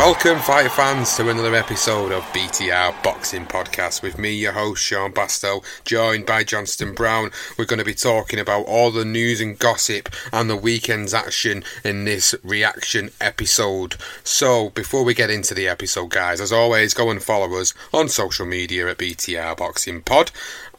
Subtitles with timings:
[0.00, 5.12] Welcome, fight fans, to another episode of BTR Boxing Podcast with me, your host Sean
[5.12, 7.30] Bastow, joined by Johnston Brown.
[7.58, 11.64] We're going to be talking about all the news and gossip and the weekend's action
[11.84, 13.96] in this reaction episode.
[14.24, 18.08] So, before we get into the episode, guys, as always, go and follow us on
[18.08, 20.30] social media at BTR Boxing Pod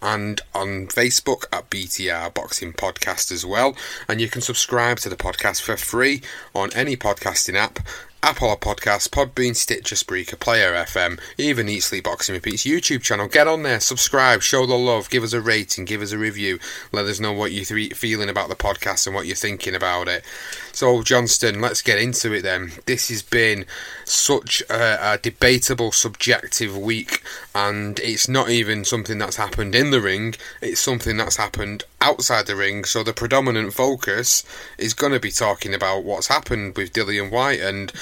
[0.01, 3.75] and on Facebook at BTR Boxing Podcast as well.
[4.07, 6.23] And you can subscribe to the podcast for free
[6.55, 7.77] on any podcasting app.
[8.23, 13.27] Apple Podcasts, Podbean, Stitcher, Spreaker, Player FM, even Eat Sleep Boxing Repeats YouTube channel.
[13.27, 16.59] Get on there, subscribe, show the love, give us a rating, give us a review,
[16.91, 20.07] let us know what you're th- feeling about the podcast and what you're thinking about
[20.07, 20.23] it.
[20.71, 22.73] So, Johnston, let's get into it then.
[22.85, 23.65] This has been
[24.05, 27.23] such a, a debatable, subjective week,
[27.55, 32.47] and it's not even something that's happened in the ring, it's something that's happened outside
[32.47, 32.83] the ring.
[32.83, 34.43] So, the predominant focus
[34.77, 37.93] is going to be talking about what's happened with Dillian Whyte and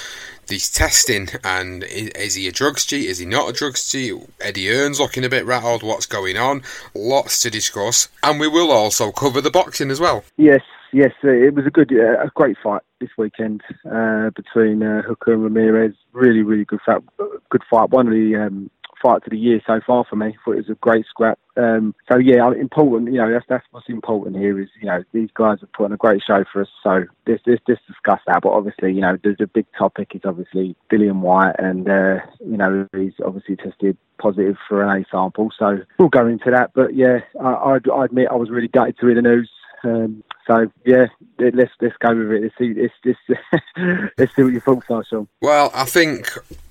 [0.50, 3.08] these testing and is, he a drugs cheat?
[3.08, 4.14] Is he not a drugs cheat?
[4.40, 5.82] Eddie Hearn's looking a bit rattled.
[5.82, 6.62] What's going on?
[6.94, 10.24] Lots to discuss, and we will also cover the boxing as well.
[10.36, 10.62] Yes,
[10.92, 15.02] yes, uh, it was a good, uh, a great fight this weekend uh, between uh,
[15.02, 15.94] Hooker and Ramirez.
[16.12, 17.02] Really, really good fight.
[17.48, 17.90] Good fight.
[17.90, 20.36] One of the um, fights of the year so far for me.
[20.44, 21.38] Thought it was a great scrap.
[21.56, 23.12] Um, so yeah, important.
[23.12, 25.92] You know, that's that's what's important here is you know these guys have put on
[25.92, 26.68] a great show for us.
[26.82, 28.42] So let's let's, let's discuss that.
[28.42, 32.56] But obviously, you know, the, the big topic is obviously Dillian Whyte, and uh, you
[32.56, 35.50] know he's obviously tested positive for an A sample.
[35.58, 36.72] So we'll go into that.
[36.74, 39.50] But yeah, I, I, I admit I was really gutted to hear the news.
[39.82, 41.06] Um, so yeah,
[41.38, 42.42] let's let's go with it.
[42.42, 45.28] Let's see, let's, let's, let's see what your thoughts are, Sean.
[45.40, 46.28] Well, I think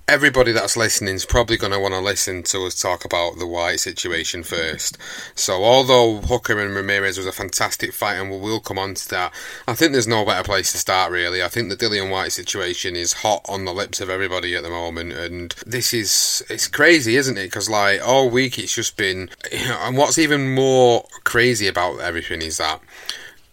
[0.10, 3.46] everybody that's listening is probably going to want to listen to us talk about the
[3.46, 4.98] Whyte situation first.
[5.36, 9.10] So, although Hooker and Ramirez was a fantastic fight, and we will come on to
[9.10, 9.32] that,
[9.68, 11.44] I think there's no better place to start, really.
[11.44, 14.72] I think the Dillian Whyte situation is hot on the lips of everybody at the
[14.72, 17.46] moment, and this is it's crazy, isn't it?
[17.46, 22.58] Because like all week, it's just been, and what's even more crazy about everything is
[22.58, 22.82] that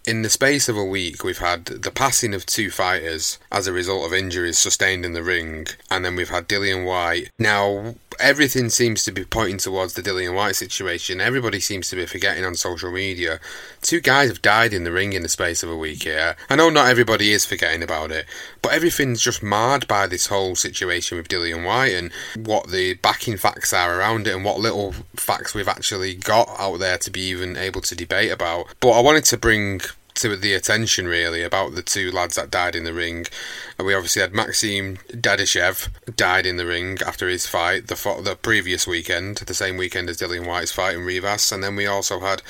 [0.07, 3.73] in the space of a week, we've had the passing of two fighters as a
[3.73, 7.31] result of injuries sustained in the ring, and then we've had Dillian Whyte.
[7.39, 11.21] Now, everything seems to be pointing towards the Dillian Whyte situation.
[11.21, 13.41] Everybody seems to be forgetting on social media.
[13.83, 16.37] Two guys have died in the ring in the space of a week here.
[16.51, 18.27] I know not everybody is forgetting about it,
[18.63, 22.13] but everything's just marred by this whole situation with Dillian Whyte and
[22.47, 26.79] what the backing facts are around it and what little facts we've actually got out
[26.79, 28.67] there to be even able to debate about.
[28.81, 29.81] But I wanted to bring
[30.17, 33.27] to the attention really about the two lads that died in the ring.
[33.79, 38.23] And we obviously had Maxim Dadashev died in the ring after his fight the fo-
[38.23, 41.87] the previous weekend, the same weekend as Dillian Whyte's fight in Rivas, and then we
[41.87, 42.43] also had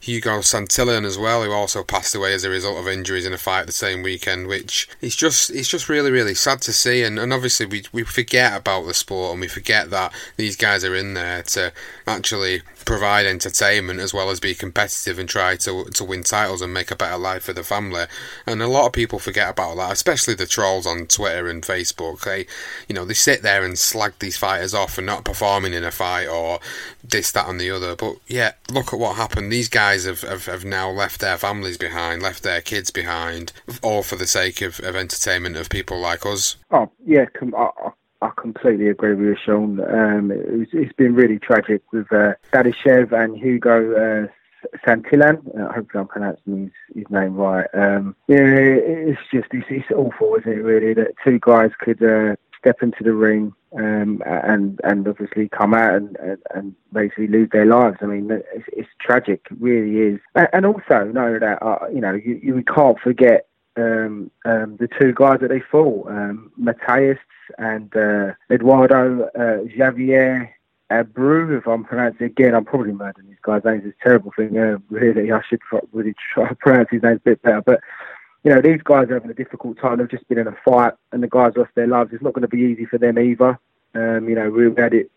[0.00, 3.38] Hugo Santillan as well, who also passed away as a result of injuries in a
[3.38, 7.02] fight the same weekend, which is just it's just really really sad to see.
[7.02, 10.84] And, and obviously we we forget about the sport and we forget that these guys
[10.84, 11.72] are in there to
[12.06, 16.72] actually provide entertainment as well as be competitive and try to to win titles and
[16.72, 18.04] make a better life for the family.
[18.46, 22.24] And a lot of people forget about that, especially the trolls on Twitter and Facebook.
[22.24, 22.46] They,
[22.88, 25.90] you know, they sit there and slag these fighters off for not performing in a
[25.90, 26.60] fight or
[27.02, 27.96] this, that, and the other.
[27.96, 29.50] But yeah, look at what happened.
[29.50, 34.02] These guys have, have, have now left their families behind, left their kids behind, all
[34.02, 36.56] for the sake of, of entertainment of people like us.
[36.70, 37.70] Oh yeah, com- I,
[38.20, 39.80] I completely agree with you, Sean.
[39.80, 44.26] Um, it it's been really tragic with uh, Dadashev and Hugo uh,
[44.86, 45.38] Santillan.
[45.58, 47.66] Uh, hopefully, I'm pronouncing his, his name right.
[47.74, 50.62] Um, yeah, it's just it's, it's awful, isn't it?
[50.62, 55.74] Really, that two guys could uh, step into the ring um, and and obviously come
[55.74, 56.16] out and,
[56.54, 57.98] and, basically lose their lives.
[58.00, 60.20] I mean, it's, it's tragic, it really is.
[60.34, 63.46] And, also know that uh, you know you, you can't forget
[63.76, 67.18] um, um, the two guys that they fought, um, Matthias
[67.58, 70.54] and uh, Eduardo uh, Xavier
[70.90, 73.82] Abreu, if I'm pronouncing again, I'm probably murdering these guys' names.
[73.84, 74.56] It's a terrible thing.
[74.56, 75.60] Uh, really, I should
[75.92, 77.62] really try to pronounce his names a bit better.
[77.62, 77.80] But
[78.44, 79.98] you know, these guys are having a difficult time.
[79.98, 82.10] They've just been in a fight, and the guys lost their lives.
[82.12, 83.58] It's not going to be easy for them either.
[83.94, 85.10] Um, you know, we've had it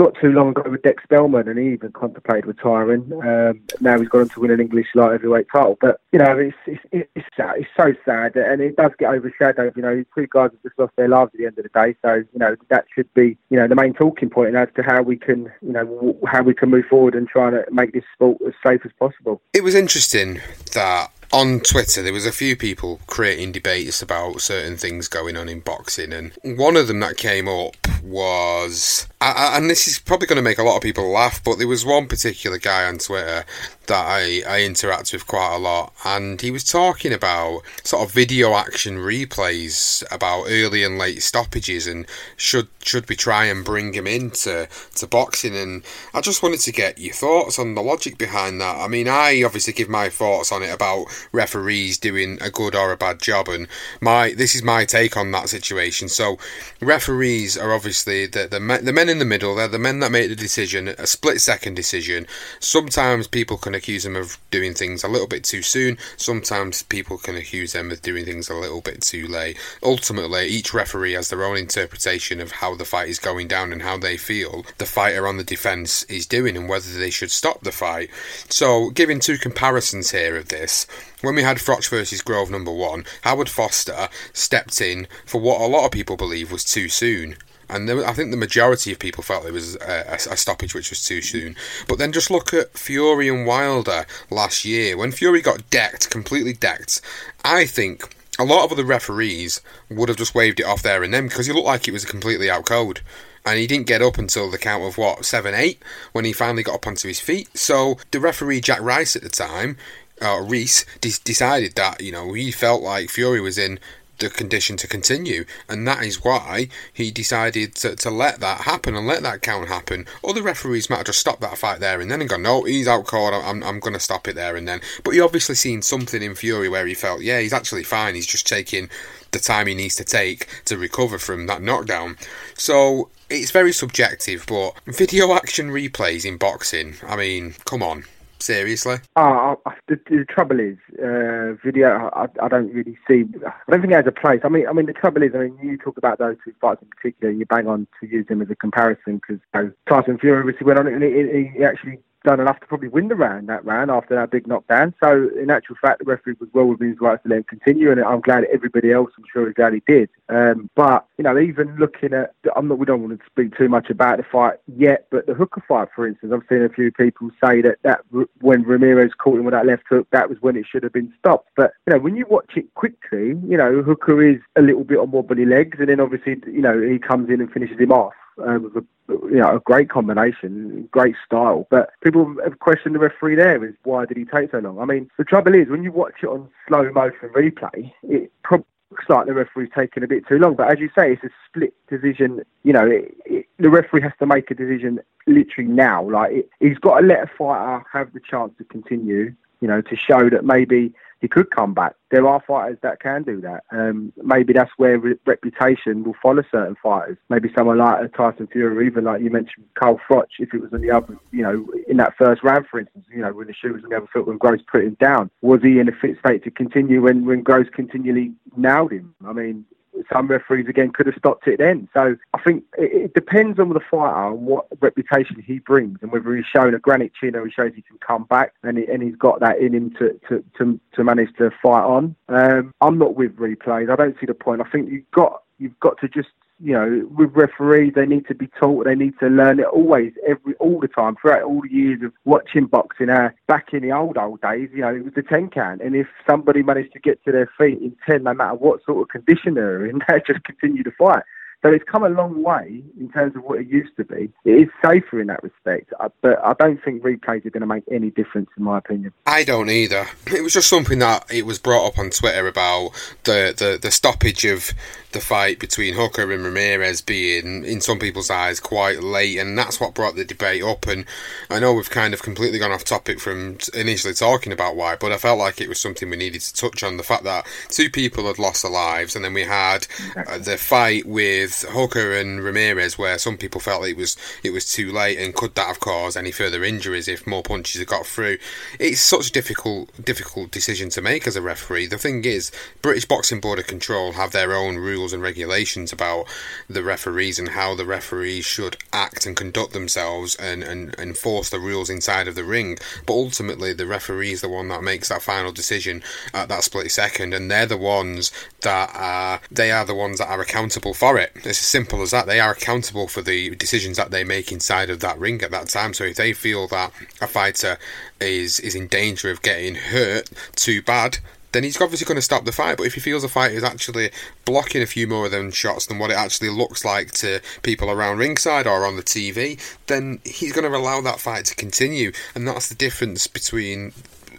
[0.00, 3.12] not too long ago with Dec Spelman, and he even contemplated retiring.
[3.22, 5.76] Um, now he's gone on to win an English light heavyweight title.
[5.78, 7.56] But you know, it's it's it's, sad.
[7.58, 9.76] it's so sad, and it does get overshadowed.
[9.76, 11.70] You know, these two guys have just lost their lives at the end of the
[11.70, 14.82] day, so you know that should be you know the main talking point as to
[14.82, 18.04] how we can you know how we can move forward and try to make this
[18.14, 19.42] sport as safe as possible.
[19.52, 20.40] It was interesting
[20.72, 25.48] that on Twitter, there was a few people creating debates about certain things going on
[25.48, 30.36] in boxing, and one of them that came up was, and this is probably going
[30.36, 33.44] to make a lot of people laugh, but there was one particular guy on Twitter
[33.86, 38.12] that I, I interact with quite a lot, and he was talking about sort of
[38.12, 42.06] video action replays about early and late stoppages, and
[42.36, 45.56] should should we try and bring him into to boxing?
[45.56, 45.82] And
[46.14, 48.76] I just wanted to get your thoughts on the logic behind that.
[48.76, 52.92] I mean, I obviously give my thoughts on it about referees doing a good or
[52.92, 53.68] a bad job, and
[54.00, 56.08] my this is my take on that situation.
[56.08, 56.38] So,
[56.80, 59.54] referees are obviously the the, men, the men in the middle.
[59.54, 62.26] They're the men that make the decision, a split second decision.
[62.58, 65.98] Sometimes people can accuse them of doing things a little bit too soon.
[66.16, 69.58] Sometimes people can accuse them of doing things a little bit too late.
[69.82, 73.82] Ultimately, each referee has their own interpretation of how the fight is going down and
[73.82, 77.60] how they feel the fighter on the defence is doing and whether they should stop
[77.60, 78.10] the fight.
[78.48, 80.86] So, giving two comparisons here of this,
[81.22, 85.66] when we had Froch versus Grove number one, Howard Foster stepped in for what a
[85.66, 87.36] lot of people believe was too soon
[87.70, 91.04] and I think the majority of people felt it was a, a, stoppage which was
[91.04, 91.54] too soon.
[91.86, 96.52] But then just look at Fury and Wilder last year when Fury got decked, completely
[96.52, 97.00] decked.
[97.44, 101.14] I think a lot of other referees would have just waved it off there and
[101.14, 103.00] then because he looked like it was completely out code.
[103.46, 105.82] And he didn't get up until the count of what seven, eight
[106.12, 107.56] when he finally got up onto his feet.
[107.56, 109.78] So the referee Jack Rice at the time,
[110.20, 113.78] uh, Reiss, de- decided that you know he felt like Fury was in
[114.20, 118.94] the condition to continue, and that is why he decided to, to let that happen
[118.94, 120.06] and let that count happen.
[120.26, 122.86] Other referees might have just stopped that fight there and then and gone, no, he's
[122.86, 124.80] out cold, I'm, I'm going to stop it there and then.
[125.02, 128.26] But he obviously seen something in Fury where he felt, yeah, he's actually fine, he's
[128.26, 128.88] just taking
[129.32, 132.16] the time he needs to take to recover from that knockdown.
[132.54, 138.04] So it's very subjective, but video action replays in boxing, I mean, come on.
[138.40, 138.96] Seriously?
[139.16, 139.54] Uh,
[139.86, 142.10] the, the, trouble is, uh, video.
[142.14, 143.24] I, I, don't really see.
[143.46, 144.40] I don't think it has a place.
[144.44, 146.80] I mean, I mean, the trouble is, I mean, you talk about those two fights
[146.82, 149.72] in particular, and you bang on to use them as a comparison because you know,
[149.88, 153.08] Tyson Fury obviously went on it, and he, he actually done enough to probably win
[153.08, 154.94] the round that round after that big knockdown.
[155.02, 157.90] So in actual fact, the referee was well within his rights to let him continue,
[157.90, 160.10] and I'm glad everybody else, I'm sure, is glad he did.
[160.28, 163.68] Um, but you know, even looking at, I'm not, we don't want to speak too
[163.68, 166.92] much about the fight yet, but the hooker fight, for instance, I've seen a few
[166.92, 168.00] people say that that
[168.40, 171.12] when Ramirez caught him with that left hook, that was when it should have been
[171.18, 171.48] stopped.
[171.56, 174.98] But you know, when you watch it quickly, you know, Hooker is a little bit
[174.98, 178.12] on wobbly legs, and then obviously, you know, he comes in and finishes him off.
[178.46, 181.66] Um, with a you know, a great combination, great style.
[181.70, 184.78] But people have questioned the referee there is why did he take so long?
[184.78, 188.66] I mean, the trouble is when you watch it on slow motion replay, it probably
[188.90, 190.54] looks like the referee's taking a bit too long.
[190.54, 192.42] But as you say, it's a split decision.
[192.62, 196.08] You know, it, it, the referee has to make a decision literally now.
[196.08, 199.34] Like it, he's got to let a fighter have the chance to continue.
[199.60, 201.94] You know, to show that maybe he could come back.
[202.10, 203.64] There are fighters that can do that.
[203.70, 207.18] Um, maybe that's where re- reputation will follow certain fighters.
[207.28, 210.80] Maybe someone like Tyson Fury, even like you mentioned, Carl Froch, if it was on
[210.80, 213.72] the other, you know, in that first round, for instance, you know, when the shoe
[213.72, 216.18] was on the other foot, when Gross put him down, was he in a fit
[216.18, 219.14] state to continue when, when Gross continually nailed him?
[219.26, 219.66] I mean,
[220.12, 221.88] some referees again could have stopped it then.
[221.94, 226.12] So I think it, it depends on the fighter and what reputation he brings and
[226.12, 228.86] whether he's shown a granite chin or he shows he can come back and, he,
[228.86, 232.16] and he's got that in him to, to, to, to manage to fight on.
[232.28, 233.90] Um, I'm not with replays.
[233.90, 234.60] I don't see the point.
[234.60, 236.28] I think you've got you've got to just
[236.62, 240.12] you know, with referees, they need to be taught, they need to learn it always,
[240.26, 243.08] every, all the time, throughout all the years of watching boxing.
[243.08, 245.80] Uh, back in the old, old days, you know, it was the 10 count.
[245.80, 249.02] And if somebody managed to get to their feet in 10, no matter what sort
[249.02, 251.22] of condition they're in, they just continue to fight.
[251.62, 254.32] So it's come a long way in terms of what it used to be.
[254.44, 257.66] It is safer in that respect, uh, but I don't think replays are going to
[257.66, 259.12] make any difference, in my opinion.
[259.26, 260.06] I don't either.
[260.34, 262.92] It was just something that it was brought up on Twitter about
[263.24, 264.72] the, the, the stoppage of
[265.12, 269.80] the fight between Hooker and Ramirez being, in some people's eyes, quite late, and that's
[269.80, 270.86] what brought the debate up.
[270.86, 271.04] And
[271.48, 275.12] I know we've kind of completely gone off topic from initially talking about why, but
[275.12, 277.90] I felt like it was something we needed to touch on the fact that two
[277.90, 279.86] people had lost their lives, and then we had
[280.16, 284.70] uh, the fight with Hooker and Ramirez, where some people felt it was it was
[284.70, 288.06] too late, and could that have caused any further injuries if more punches had got
[288.06, 288.38] through?
[288.78, 291.86] It's such a difficult difficult decision to make as a referee.
[291.86, 292.52] The thing is,
[292.82, 296.26] British Boxing Board of Control have their own rules rules and regulations about
[296.68, 301.58] the referees and how the referees should act and conduct themselves and, and enforce the
[301.58, 302.76] rules inside of the ring.
[303.06, 306.02] But ultimately, the referee is the one that makes that final decision
[306.34, 308.30] at that split second, and they're the ones
[308.60, 311.32] that are they are the ones that are accountable for it.
[311.36, 312.26] It's as simple as that.
[312.26, 315.68] They are accountable for the decisions that they make inside of that ring at that
[315.68, 315.94] time.
[315.94, 316.92] So if they feel that
[317.22, 317.78] a fighter
[318.20, 321.18] is is in danger of getting hurt too bad,
[321.52, 322.76] then he's obviously going to stop the fight.
[322.76, 324.10] But if he feels the fight is actually
[324.44, 327.90] blocking a few more of them shots than what it actually looks like to people
[327.90, 332.12] around ringside or on the TV, then he's going to allow that fight to continue.
[332.34, 333.92] And that's the difference between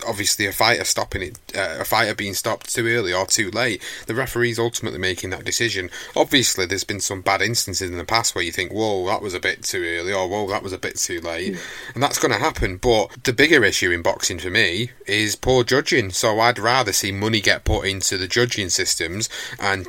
[0.05, 3.81] obviously a fighter stopping it, uh, a fighter being stopped too early or too late.
[4.07, 5.89] The referee's ultimately making that decision.
[6.15, 9.33] Obviously, there's been some bad instances in the past where you think, "Whoa, that was
[9.33, 11.57] a bit too early," or "Whoa, that was a bit too late,"
[11.93, 12.77] and that's going to happen.
[12.77, 16.11] But the bigger issue in boxing for me is poor judging.
[16.11, 19.29] So I'd rather see money get put into the judging systems
[19.59, 19.87] and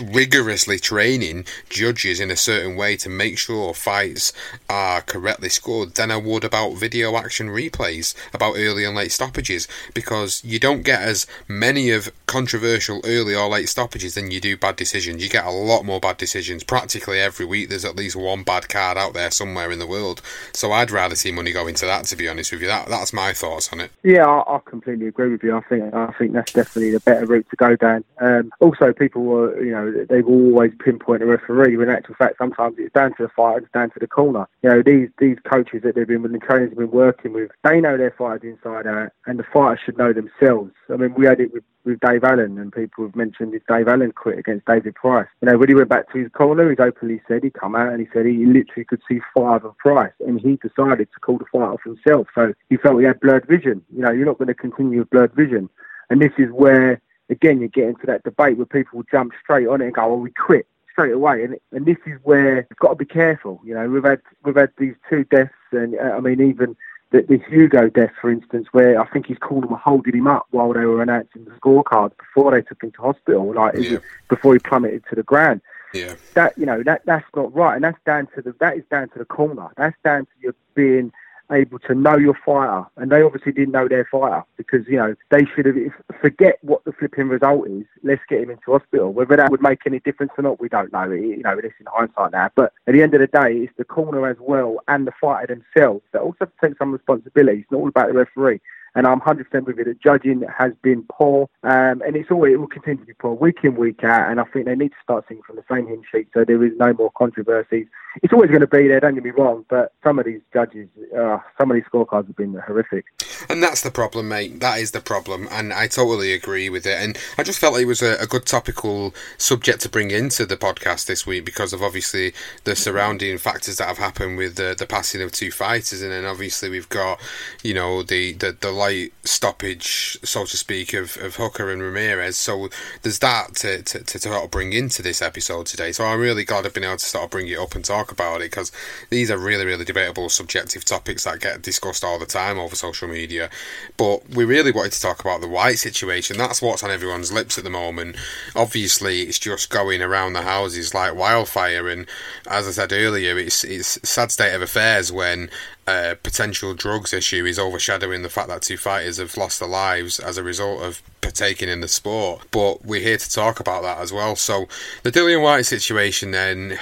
[0.00, 4.32] rigorously training judges in a certain way to make sure fights
[4.68, 5.94] are correctly scored.
[5.94, 10.82] Than I would about video action replays about early and late stoppages because you don't
[10.82, 15.20] get as many of controversial early or late stoppages than you do bad decisions.
[15.20, 16.62] You get a lot more bad decisions.
[16.62, 20.22] Practically every week there's at least one bad card out there somewhere in the world.
[20.54, 22.68] So I'd rather see money go into that to be honest with you.
[22.68, 23.90] That that's my thoughts on it.
[24.04, 25.56] Yeah, I, I completely agree with you.
[25.56, 28.04] I think I think that's definitely the better route to go down.
[28.20, 31.76] Um, also people were you know, they've always pinpointed a referee.
[31.76, 34.48] When in actual fact, sometimes it's down to the fighter, it's down to the corner.
[34.62, 37.50] You know, these these coaches that they've been with, the trainers have been working with,
[37.64, 40.72] they know their fighters inside out, and the fighters should know themselves.
[40.88, 43.88] I mean, we had it with, with Dave Allen, and people have mentioned if Dave
[43.88, 45.28] Allen quit against David Price.
[45.40, 47.92] You know, when he went back to his corner, he's openly said he come out
[47.92, 51.38] and he said he literally could see five of Price, and he decided to call
[51.38, 52.28] the fight off himself.
[52.34, 53.82] So he felt he had blurred vision.
[53.94, 55.68] You know, you're not going to continue with blurred vision,
[56.10, 59.80] and this is where again, you get into that debate where people jump straight on
[59.80, 62.90] it and go, "Well, we quit straight away," and and this is where you've got
[62.90, 63.60] to be careful.
[63.64, 66.76] You know, we've had we've had these two deaths, and uh, I mean, even
[67.10, 70.46] the, the Hugo death, for instance, where I think his corner were holding him up
[70.50, 73.98] while they were announcing the scorecard before they took him to hospital, like yeah.
[74.28, 75.60] before he plummeted to the ground.
[75.92, 76.14] Yeah.
[76.34, 79.08] That you know that that's not right, and that's down to the that is down
[79.10, 79.68] to the corner.
[79.76, 81.12] That's down to you being
[81.50, 85.14] able to know your fighter, and they obviously didn't know their fighter because you know
[85.30, 85.76] they should have
[86.20, 87.84] forget what the flipping result is.
[88.02, 89.12] Let's get him into hospital.
[89.12, 91.04] Whether that would make any difference or not, we don't know.
[91.10, 92.50] You know, this in hindsight now.
[92.54, 95.54] But at the end of the day, it's the corner as well and the fighter
[95.54, 97.60] themselves that also have to take some responsibility.
[97.60, 98.60] It's not all about the referee
[98.94, 99.84] and I'm 100% with it.
[99.86, 103.34] The judging has been poor, um, and it's always it will continue to be poor
[103.34, 104.30] week in week out.
[104.30, 106.64] And I think they need to start singing from the same hymn sheet, so there
[106.64, 107.86] is no more controversies.
[108.22, 109.00] It's always going to be there.
[109.00, 112.36] Don't get me wrong, but some of these judges, uh, some of these scorecards have
[112.36, 113.04] been horrific.
[113.48, 114.60] And that's the problem, mate.
[114.60, 117.00] That is the problem, and I totally agree with it.
[117.00, 120.56] And I just felt it was a, a good topical subject to bring into the
[120.56, 124.86] podcast this week because of obviously the surrounding factors that have happened with the, the
[124.86, 127.20] passing of two fighters, and then obviously we've got
[127.62, 132.36] you know the the, the light stoppage, so to speak, of, of Hooker and Ramirez.
[132.36, 132.68] So
[133.02, 135.92] there's that to, to, to, sort of bring into this episode today.
[135.92, 137.99] So I'm really glad I've been able to sort of bring it up and talk
[138.00, 138.72] talk about it because
[139.10, 143.08] these are really, really debatable, subjective topics that get discussed all the time over social
[143.08, 143.50] media.
[143.96, 146.38] But we really wanted to talk about the Whyte situation.
[146.38, 148.16] That's what's on everyone's lips at the moment.
[148.56, 152.06] Obviously, it's just going around the houses like wildfire, and
[152.48, 155.50] as I said earlier, it's it's sad state of affairs when
[155.86, 160.20] a potential drugs issue is overshadowing the fact that two fighters have lost their lives
[160.20, 162.42] as a result of partaking in the sport.
[162.50, 164.36] But we're here to talk about that as well.
[164.36, 164.66] So
[165.02, 166.78] the Dillian Whyte situation, then,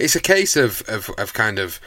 [0.00, 1.80] it's a case of, of, of kind of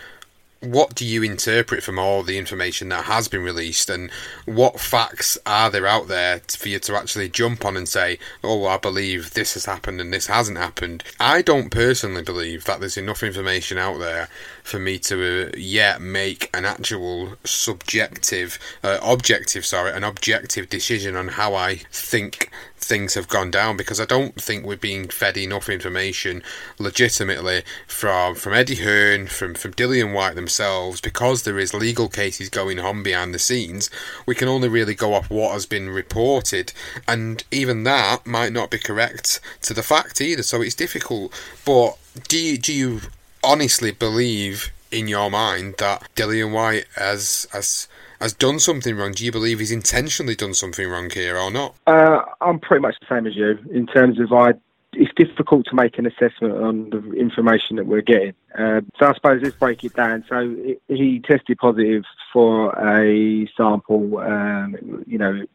[0.63, 4.09] what do you interpret from all the information that has been released and
[4.45, 8.65] what facts are there out there for you to actually jump on and say oh
[8.65, 11.03] i believe this has happened and this hasn't happened.
[11.19, 14.29] I don't personally believe that there's enough information out there
[14.63, 21.15] for me to uh, yet make an actual subjective uh, objective sorry an objective decision
[21.15, 22.49] on how i think
[22.83, 26.43] things have gone down because I don't think we're being fed enough information
[26.77, 32.49] legitimately from from Eddie Hearn, from from Dillian Whyte themselves, because there is legal cases
[32.49, 33.89] going on behind the scenes.
[34.25, 36.73] We can only really go off what has been reported,
[37.07, 40.43] and even that might not be correct to the fact either.
[40.43, 41.33] So it's difficult.
[41.65, 43.01] But do you do you
[43.43, 47.87] honestly believe in your mind that Dillian Whyte has has
[48.19, 49.11] has done something wrong?
[49.11, 51.75] Do you believe he's intentionally done something wrong here or not?
[51.85, 54.53] Uh, I'm pretty much the same as you in terms of I.
[54.95, 58.35] It's difficult to make an assessment on the information that we're getting.
[58.55, 60.23] Uh, so I suppose let's break it down.
[60.29, 64.19] So it, he tested positive for a sample.
[64.19, 65.45] Um, you know,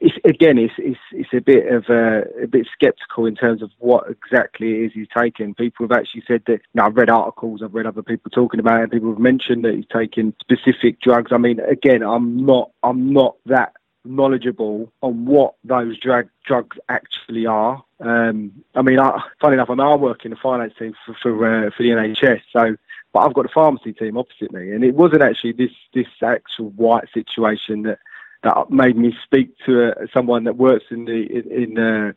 [0.00, 3.70] it's, again, it's, it's, it's a bit of a, a bit sceptical in terms of
[3.78, 5.54] what exactly it is he's taking.
[5.54, 6.60] People have actually said that.
[6.74, 8.82] Know, I've read articles, I've read other people talking about it.
[8.84, 11.32] And people have mentioned that he's taking specific drugs.
[11.32, 13.72] I mean, again, I'm not, I'm not that
[14.04, 17.82] knowledgeable on what those drug drugs actually are.
[18.00, 21.16] Um, I mean, I, funny enough, I mean, I work in the finance team for
[21.22, 22.76] for, uh, for the NHS, so
[23.12, 26.70] but I've got the pharmacy team opposite me, and it wasn't actually this this actual
[26.70, 27.98] Whyte situation that
[28.42, 32.12] that made me speak to uh, someone that works in the in, in uh,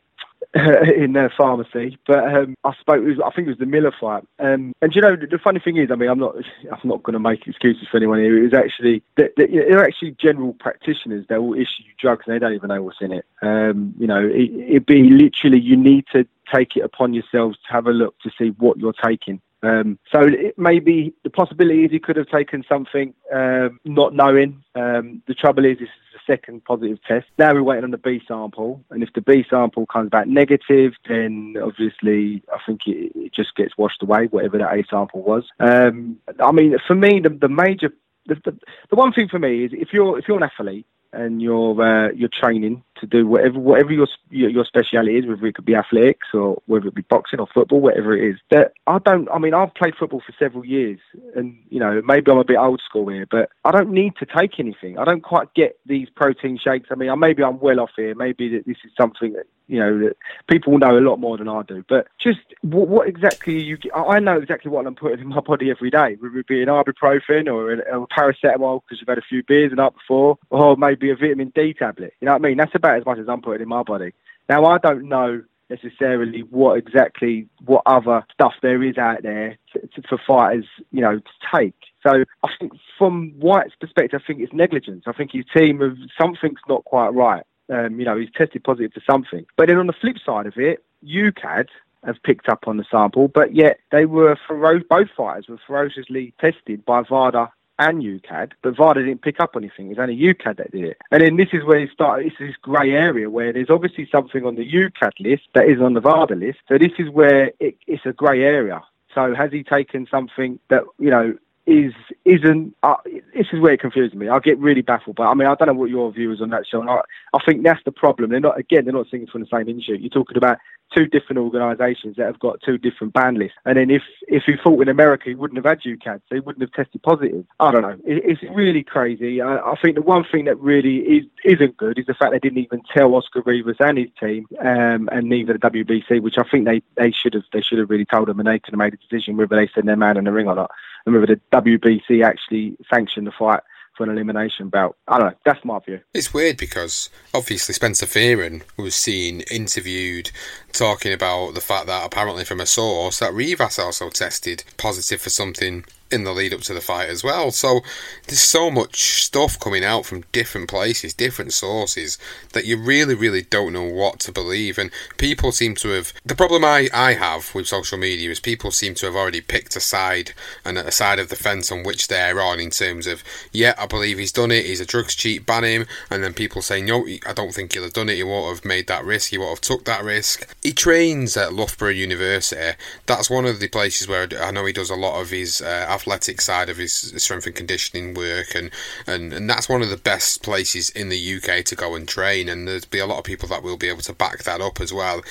[0.96, 1.98] in their pharmacy.
[2.06, 3.04] But um, I spoke.
[3.04, 4.24] Was, I think it was the Miller fight.
[4.38, 6.36] Um, and you know, the, the, funny thing is, I mean, I'm not.
[6.70, 8.38] I'm not going to make excuses for anyone here.
[8.38, 11.26] It was actually they're actually general practitioners.
[11.28, 13.24] They will issue you drugs and they don't even know what's in it.
[13.40, 17.72] Um, you know, it, it'd be literally you need to take it upon yourselves to
[17.72, 19.40] have a look to see what you're taking.
[19.62, 24.62] Um, so it may the possibility is he could have taken something um, not knowing.
[24.74, 27.26] Um, the trouble is, this is the second positive test.
[27.38, 30.94] Now we're waiting on the B sample, and if the B sample comes back negative,
[31.08, 35.44] then obviously I think it, it just gets washed away, whatever that A sample was.
[35.60, 37.92] Um, I mean, for me, the, the major
[38.26, 38.56] the, the,
[38.90, 42.10] the one thing for me is if you're if you're an athlete and you're uh,
[42.12, 46.28] you're training to do whatever whatever your your speciality is, whether it could be athletics
[46.32, 48.40] or whether it be boxing or football, whatever it is.
[48.50, 49.28] That I don't.
[49.30, 51.00] I mean, I've played football for several years,
[51.34, 54.26] and you know maybe I'm a bit old school here, but I don't need to
[54.26, 54.98] take anything.
[54.98, 56.88] I don't quite get these protein shakes.
[56.90, 58.14] I mean, maybe I'm well off here.
[58.14, 60.16] Maybe that this is something that you know that
[60.48, 61.84] people know a lot more than I do.
[61.88, 63.78] But just what, what exactly you?
[63.94, 66.16] I know exactly what I'm putting in my body every day.
[66.18, 69.70] Whether it be an ibuprofen or a, a paracetamol because you've had a few beers
[69.70, 72.14] the night before, or maybe a vitamin D tablet.
[72.20, 72.56] You know what I mean?
[72.58, 74.12] That's about as much as I'm putting in my body.
[74.48, 80.02] Now I don't know necessarily what exactly what other stuff there is out there to,
[80.08, 81.74] for fighters, you know, to take.
[82.02, 85.04] So I think from Whyte's perspective, I think it's negligence.
[85.06, 87.44] I think his team of something's not quite right.
[87.68, 89.46] Um, you know, he's tested positive to something.
[89.56, 91.68] But then on the flip side of it, UKAD
[92.04, 96.34] have picked up on the sample, but yet they were fero- both fighters were ferociously
[96.40, 99.90] tested by VADA and UKAD, but VADA didn't pick up anything.
[99.90, 100.98] It's only UKAD that did it.
[101.10, 104.44] And then this is where you start, it's this grey area where there's obviously something
[104.44, 106.58] on the UKAD list that is on the VADA list.
[106.68, 108.82] So this is where it, it's a grey area.
[109.14, 111.92] So has he taken something that, you know, is
[112.24, 112.96] isn't uh,
[113.34, 114.28] this is where it confuses me.
[114.28, 116.50] I get really baffled, but I mean I don't know what your view is on
[116.50, 116.82] that show.
[116.82, 117.02] I,
[117.34, 118.30] I think that's the problem.
[118.30, 119.98] They're not again they're not singing from the same industry.
[120.00, 120.58] You're talking about
[120.94, 123.56] two different organisations that have got two different ban lists.
[123.64, 126.40] And then if if he fought in America, he wouldn't have had UKAD, so he
[126.40, 127.44] wouldn't have tested positive.
[127.60, 127.96] I don't know.
[128.04, 129.40] It, it's really crazy.
[129.40, 132.38] I, I, think the one thing that really is isn't good is the fact they
[132.38, 136.44] didn't even tell Oscar Rivas and his team, um, and neither the WBC, which I
[136.44, 138.78] think they, they should have they should have really told them, and they could have
[138.78, 140.70] made a decision whether they send their man in the ring or not,
[141.04, 143.60] whether the WBC actually sanctioned the fight
[143.96, 144.96] for an elimination bout.
[145.06, 145.36] I don't know.
[145.44, 146.00] That's my view.
[146.14, 150.30] It's weird because obviously Spencer Fearon was seen interviewed
[150.72, 155.30] talking about the fact that apparently from a source that Rivas also tested positive for
[155.30, 157.50] something in the lead up to the fight as well.
[157.50, 157.80] So
[158.26, 162.18] there's so much stuff coming out from different places, different sources
[162.52, 164.78] that you really, really don't know what to believe.
[164.78, 168.70] And people seem to have the problem I, I have with social media is people
[168.70, 170.32] seem to have already picked a side
[170.64, 173.22] and a side of the fence on which they're on in terms of
[173.52, 174.66] yeah, I believe he's done it.
[174.66, 175.86] He's a drugs cheat, ban him.
[176.10, 178.16] And then people say no, I don't think he'll have done it.
[178.16, 179.30] He won't have made that risk.
[179.30, 180.54] He won't have took that risk.
[180.62, 182.76] He trains at Loughborough University.
[183.06, 185.86] That's one of the places where I know he does a lot of his uh,
[186.02, 188.70] athletic side of his strength and conditioning work, and,
[189.06, 192.48] and, and that's one of the best places in the UK to go and train.
[192.48, 194.80] And there'll be a lot of people that will be able to back that up
[194.80, 195.22] as well.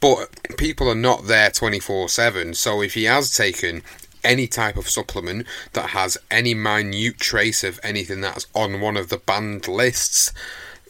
[0.00, 2.54] But people are not there 24 7.
[2.54, 3.82] So if he has taken
[4.22, 9.10] any type of supplement that has any minute trace of anything that's on one of
[9.10, 10.32] the banned lists,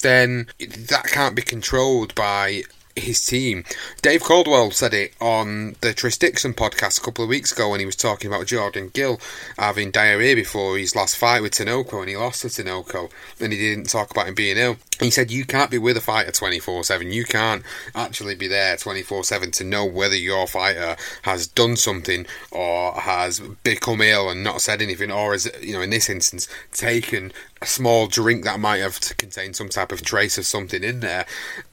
[0.02, 2.62] then that can't be controlled by
[2.96, 3.64] his team.
[4.02, 7.80] Dave Coldwell said it on the Tris Dixon podcast a couple of weeks ago when
[7.80, 9.20] he was talking about Jordan Gill
[9.58, 13.58] having diarrhea before his last fight with Tinoco and he lost to Tinoco and he
[13.58, 14.76] didn't talk about him being ill.
[15.00, 17.10] He said you can't be with a fighter 24 7.
[17.10, 17.62] You can't
[17.94, 23.40] actually be there 24 7 to know whether your fighter has done something or has
[23.62, 27.32] become ill and not said anything, or has, you know, in this instance, taken
[27.64, 31.24] a small drink that might have contained some type of trace of something in there.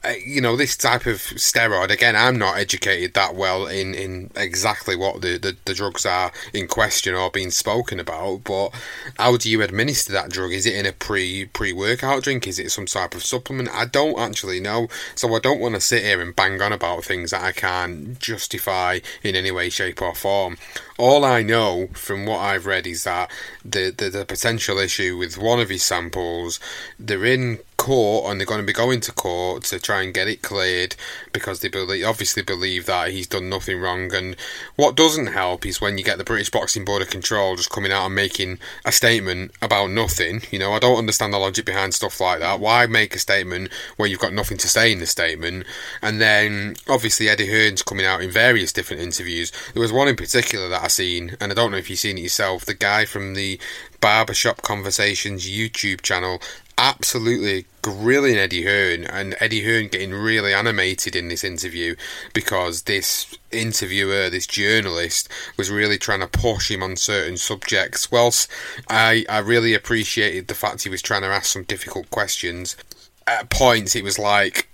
[0.02, 4.30] Uh, you know, this type of steroid, again, I'm not educated that well in, in
[4.34, 8.70] exactly what the, the, the drugs are in question or being spoken about, but
[9.18, 10.52] how do you administer that drug?
[10.52, 12.46] Is it in a pre pre workout drink?
[12.46, 13.68] Is it some type of supplement?
[13.70, 17.04] I don't actually know, so I don't want to sit here and bang on about
[17.04, 20.58] things that I can't justify in any way, shape, or form.
[21.02, 23.28] All I know from what I've read is that
[23.64, 26.60] the, the, the potential issue with one of his samples,
[26.96, 30.28] they're in court and they're going to be going to court to try and get
[30.28, 30.94] it cleared
[31.32, 34.14] because they believe, obviously believe that he's done nothing wrong.
[34.14, 34.36] And
[34.76, 37.90] what doesn't help is when you get the British Boxing Board of Control just coming
[37.90, 40.42] out and making a statement about nothing.
[40.52, 42.60] You know, I don't understand the logic behind stuff like that.
[42.60, 45.66] Why make a statement where you've got nothing to say in the statement?
[46.00, 49.50] And then obviously Eddie Hearn's coming out in various different interviews.
[49.74, 52.18] There was one in particular that I seen, and I don't know if you've seen
[52.18, 52.64] it yourself.
[52.64, 53.58] The guy from the
[54.00, 56.40] Barbershop Conversations YouTube channel
[56.78, 61.94] absolutely grilling Eddie Hearn and Eddie Hearn getting really animated in this interview
[62.32, 68.10] because this interviewer, this journalist, was really trying to push him on certain subjects.
[68.10, 68.50] Whilst
[68.88, 72.76] I, I really appreciated the fact he was trying to ask some difficult questions,
[73.26, 74.68] at points it was like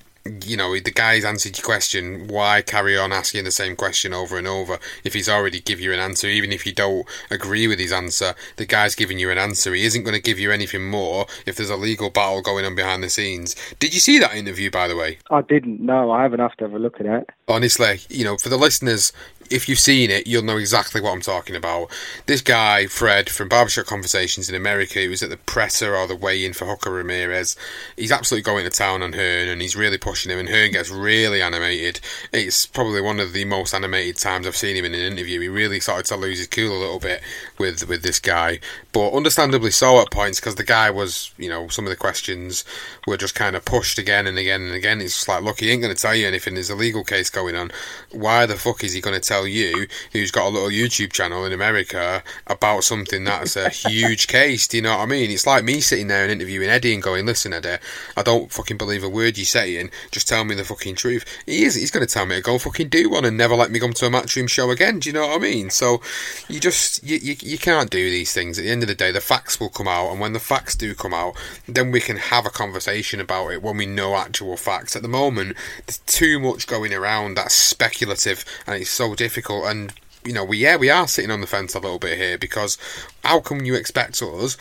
[0.44, 2.28] you know, the guy's answered your question.
[2.28, 5.92] Why carry on asking the same question over and over if he's already give you
[5.92, 6.26] an answer?
[6.26, 9.74] Even if you don't agree with his answer, the guy's giving you an answer.
[9.74, 12.74] He isn't going to give you anything more if there's a legal battle going on
[12.74, 13.54] behind the scenes.
[13.78, 15.18] Did you see that interview, by the way?
[15.30, 15.80] I didn't.
[15.80, 17.30] No, I haven't have to have a look at it.
[17.46, 19.12] Honestly, you know, for the listeners,
[19.50, 21.90] if you've seen it, you'll know exactly what I'm talking about.
[22.26, 26.16] This guy, Fred, from Barbershop Conversations in America, he was at the presser or the
[26.16, 27.56] weigh-in for Hooker Ramirez.
[27.96, 30.90] He's absolutely going to town on Hearn, and he's really pushing him, and Hearn gets
[30.90, 32.00] really animated.
[32.32, 35.40] It's probably one of the most animated times I've seen him in an interview.
[35.40, 37.22] He really started to lose his cool a little bit
[37.58, 38.60] with with this guy,
[38.92, 42.64] but understandably so at points because the guy was, you know, some of the questions
[43.06, 45.00] were just kind of pushed again and again and again.
[45.00, 46.54] It's like, look, he ain't going to tell you anything.
[46.54, 47.70] There's a legal case going on.
[48.10, 51.44] Why the fuck is he going to tell you, who's got a little YouTube channel
[51.44, 54.66] in America, about something that's a huge case?
[54.68, 55.30] Do you know what I mean?
[55.30, 57.78] It's like me sitting there and interviewing Eddie and going, listen, Eddie,
[58.16, 59.90] I don't fucking believe a word you're saying.
[60.10, 61.24] Just tell me the fucking truth.
[61.46, 61.74] He is.
[61.74, 63.92] He's going to tell me to go fucking do one and never let me come
[63.94, 64.98] to a matchroom show again.
[64.98, 65.70] Do you know what I mean?
[65.70, 66.00] So
[66.48, 68.58] you just you, you, you can't do these things.
[68.58, 70.74] At the end of the day, the facts will come out, and when the facts
[70.74, 74.56] do come out, then we can have a conversation about it when we know actual
[74.56, 74.96] facts.
[74.96, 79.27] At the moment, there's too much going around that's speculative, and it's so difficult.
[79.66, 79.92] And
[80.24, 82.78] you know, we yeah, we are sitting on the fence a little bit here because
[83.24, 84.56] how can you expect us?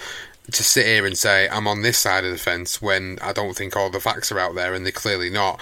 [0.53, 3.53] To sit here and say I'm on this side of the fence when I don't
[3.53, 5.59] think all the facts are out there, and they're clearly not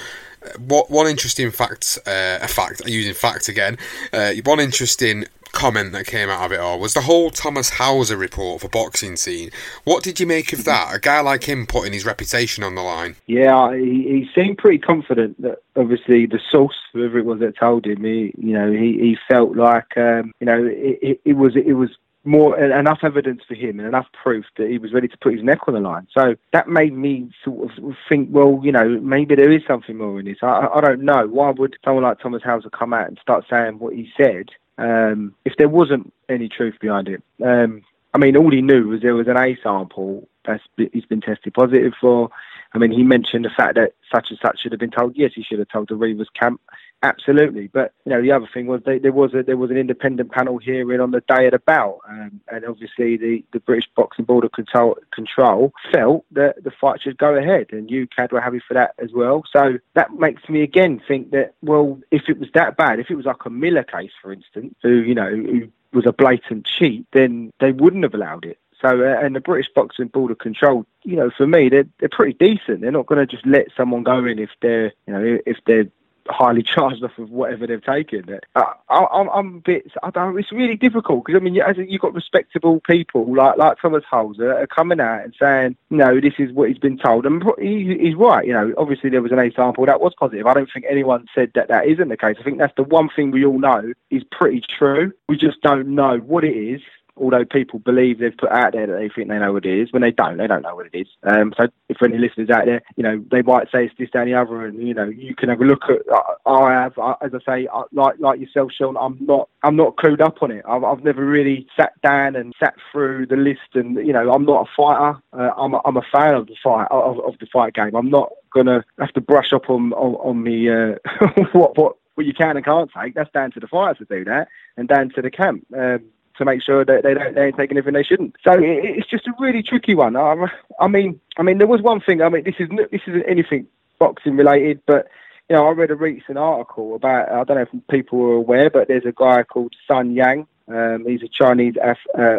[0.57, 3.77] what one interesting fact, uh, a fact, using fact again,
[4.13, 8.17] uh, one interesting comment that came out of it all was the whole Thomas Hauser
[8.17, 9.49] report for boxing scene.
[9.83, 10.93] What did you make of that?
[10.93, 13.15] A guy like him putting his reputation on the line.
[13.25, 17.87] Yeah, he, he seemed pretty confident that obviously the source, whoever it was that told
[17.87, 21.55] him, he, you know, he, he felt like, um, you know, it, it, it was
[21.55, 21.89] it was
[22.25, 25.43] more enough evidence for him and enough proof that he was ready to put his
[25.43, 26.07] neck on the line.
[26.11, 30.19] So that made me sort of think, well, you know, maybe there is something more
[30.19, 30.37] in this.
[30.41, 31.27] I, I don't know.
[31.27, 35.35] Why would someone like Thomas Hauser come out and start saying what he said um,
[35.45, 37.23] if there wasn't any truth behind it?
[37.43, 37.83] Um,
[38.13, 41.53] I mean, all he knew was there was an A sample that's he's been tested
[41.53, 42.29] positive for.
[42.73, 45.15] I mean, he mentioned the fact that such and such should have been told.
[45.15, 46.61] Yes, he should have told the Rivas camp
[47.05, 47.67] absolutely.
[47.67, 50.31] But you know, the other thing was they, there was a there was an independent
[50.31, 54.25] panel hearing on the day of the bout, um, and obviously the, the British Boxing
[54.25, 58.61] Board of Control, Control felt that the fight should go ahead, and UKAD were happy
[58.67, 59.43] for that as well.
[59.51, 63.15] So that makes me again think that well, if it was that bad, if it
[63.15, 67.05] was like a Miller case, for instance, who you know who was a blatant cheat,
[67.13, 68.59] then they wouldn't have allowed it.
[68.81, 72.09] So, uh, and the British Boxing Board of Control, you know, for me, they're they're
[72.09, 72.81] pretty decent.
[72.81, 75.87] They're not going to just let someone go in if they're, you know, if they're
[76.27, 78.39] highly charged off of whatever they've taken.
[78.55, 79.91] Uh, I, am a bit.
[80.03, 80.37] I don't.
[80.37, 84.53] It's really difficult because I mean, as you've got respectable people like like Thomas Hauser
[84.53, 88.15] are coming out and saying, no, this is what he's been told, and he, he's
[88.15, 88.45] right.
[88.45, 90.45] You know, obviously there was an example that was positive.
[90.45, 92.37] I don't think anyone said that that isn't the case.
[92.39, 95.11] I think that's the one thing we all know is pretty true.
[95.27, 96.81] We just don't know what it is
[97.17, 99.91] although people believe they've put out there that they think they know what it is,
[99.91, 101.07] when they don't, they don't know what it is.
[101.23, 104.23] Um, so if any listeners out there, you know, they might say it's this, that,
[104.23, 106.01] and the other, and you know, you can have a look at.
[106.11, 108.97] Uh, I have, as I say, like like yourself, Sean.
[108.97, 110.63] I'm not, I'm not clued up on it.
[110.67, 114.45] I've, I've never really sat down and sat through the list, and you know, I'm
[114.45, 115.19] not a fighter.
[115.33, 117.95] Uh, I'm, a, I'm a fan of the fight of, of the fight game.
[117.95, 120.95] I'm not gonna have to brush up on on, on me uh,
[121.53, 123.13] what what what you can and can't take.
[123.13, 124.47] That's down to the fighters to do that,
[124.77, 125.65] and down to the camp.
[125.75, 126.05] Um,
[126.37, 128.35] to make sure that they don't they ain't taking anything they shouldn't.
[128.43, 130.15] So it's just a really tricky one.
[130.15, 132.21] I mean, I mean, there was one thing.
[132.21, 133.67] I mean, this is this isn't anything
[133.99, 135.07] boxing related, but
[135.49, 138.69] you know, I read a recent article about I don't know if people are aware,
[138.69, 140.47] but there's a guy called Sun Yang.
[140.67, 141.93] Um, he's a Chinese uh,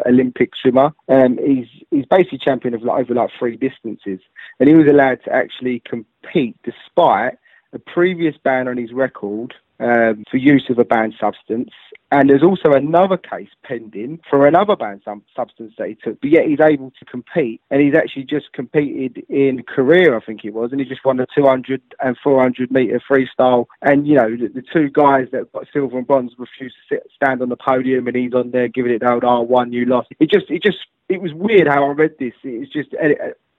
[0.04, 0.92] Olympic swimmer.
[1.08, 4.20] Um, he's he's basically champion of like, over like three distances,
[4.58, 7.38] and he was allowed to actually compete despite
[7.72, 11.70] a previous ban on his record um, for use of a banned substance.
[12.12, 15.02] And there's also another case pending for another banned
[15.34, 17.60] substance that he took, but yet he's able to compete.
[17.70, 21.16] And he's actually just competed in Korea, I think it was, and he just won
[21.16, 23.66] the 200 and 400 metre freestyle.
[23.82, 27.10] And, you know, the, the, two guys that got silver and bronze refused to sit,
[27.14, 30.08] stand on the podium, and he's on there giving it oh, one, you lost.
[30.20, 32.34] It just, it just, it was weird how I read this.
[32.44, 32.94] It's just,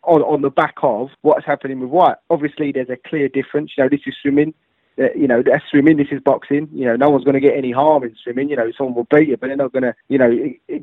[0.03, 2.15] on, on the back of what's happening with Whyte.
[2.29, 3.71] Obviously, there's a clear difference.
[3.77, 4.53] You know, this is swimming
[4.97, 5.97] you know, that's swimming.
[5.97, 6.69] This is boxing.
[6.73, 8.49] You know, no one's going to get any harm in swimming.
[8.49, 10.31] You know, someone will beat you, but they're not going to, you know,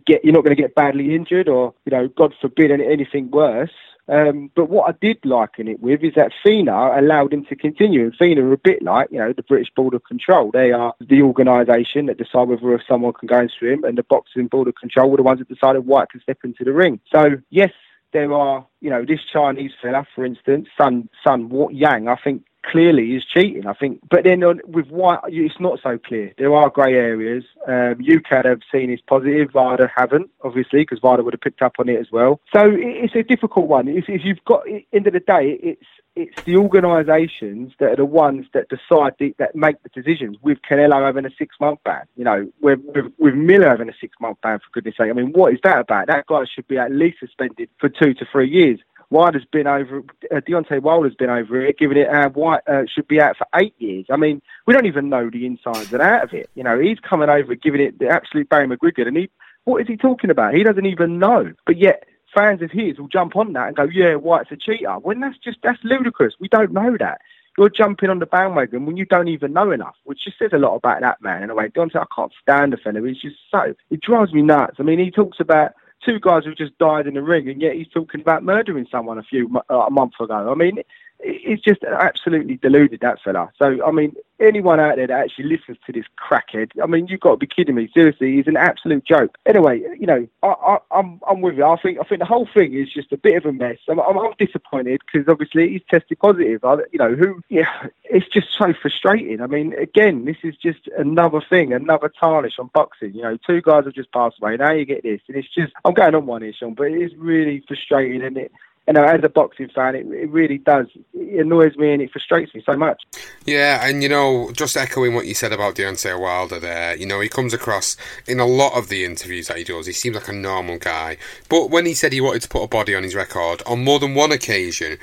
[0.06, 3.70] get you're not going to get badly injured or, you know, God forbid anything worse.
[4.06, 8.04] Um, but what I did liken it with is that FINA allowed him to continue.
[8.04, 10.50] And FINA are a bit like, you know, the British Board of Control.
[10.50, 14.48] They are the organisation that decide whether someone can go and swim, and the Boxing
[14.48, 17.00] Board of Control were the ones that decided Whyte can step into the ring.
[17.10, 17.70] So, yes,
[18.12, 23.14] there are, you know, this Chinese fella, for instance, Sun Sun Yang, I think clearly
[23.14, 23.66] is cheating.
[23.66, 26.32] I think, but then on, with Whyte, it's not so clear.
[26.38, 27.44] There are grey areas.
[27.66, 29.50] Um, UKAD have seen is positive.
[29.52, 32.40] VADA haven't, obviously, because VADA would have picked up on it as well.
[32.54, 33.88] So it's a difficult one.
[33.88, 38.04] If, if you've got, end of the day, it's it's the organisations that are the
[38.04, 40.36] ones that decide the, that make the decisions.
[40.42, 43.94] With Canelo having a six month ban, you know, with, with, with Miller having a
[44.00, 45.10] six month ban, for goodness sake.
[45.10, 46.06] I mean, what is that about?
[46.06, 48.78] That guy should be at least suspended for two to three years.
[49.14, 53.06] Wilder's been over, uh, Deontay Wilder's been over it, giving it out, Whyte uh, should
[53.06, 54.06] be out for eight years.
[54.10, 56.50] I mean, we don't even know the insides and out of it.
[56.56, 59.30] You know, he's coming over, giving it the absolute Barry McGuigan, and he,
[59.66, 60.54] what is he talking about?
[60.54, 61.52] He doesn't even know.
[61.64, 64.94] But yet, fans of his will jump on that and go, yeah, Whyte's a cheater.
[64.94, 66.34] When that's just, that's ludicrous.
[66.40, 67.20] We don't know that.
[67.56, 70.58] You're jumping on the bandwagon when you don't even know enough, which just says a
[70.58, 71.68] lot about that man in a way.
[71.68, 73.00] Deontay, I can't stand the fella.
[73.06, 74.78] He's just so, it drives me nuts.
[74.80, 75.70] I mean, he talks about
[76.04, 79.18] two guys who just died in the ring, and yet he's talking about murdering someone
[79.18, 80.50] a few uh, a month ago.
[80.50, 80.78] I mean,
[81.24, 83.50] it's just absolutely deluded that fella.
[83.58, 87.20] So I mean, anyone out there that actually listens to this crackhead, I mean, you've
[87.20, 87.90] got to be kidding me.
[87.94, 89.36] Seriously, he's an absolute joke.
[89.46, 91.64] Anyway, you know, I, I, I'm I'm with you.
[91.64, 93.78] I think I think the whole thing is just a bit of a mess.
[93.88, 96.64] I'm I'm, I'm disappointed because obviously he's tested positive.
[96.64, 97.40] I, you know, who?
[97.48, 99.40] Yeah, it's just so frustrating.
[99.40, 103.14] I mean, again, this is just another thing, another tarnish on boxing.
[103.14, 104.56] You know, two guys have just passed away.
[104.56, 107.00] Now you get this, and it's just I'm going on one here, Sean, but it
[107.00, 108.52] is really frustrating, and it
[108.86, 110.86] you know, as a boxing fan, it, it really does.
[111.14, 113.02] It annoys me and it frustrates me so much.
[113.46, 117.20] Yeah, and you know, just echoing what you said about Deontay Wilder there, you know,
[117.20, 120.28] he comes across in a lot of the interviews that he does, he seems like
[120.28, 121.16] a normal guy.
[121.48, 123.98] But when he said he wanted to put a body on his record, on more
[123.98, 124.98] than one occasion,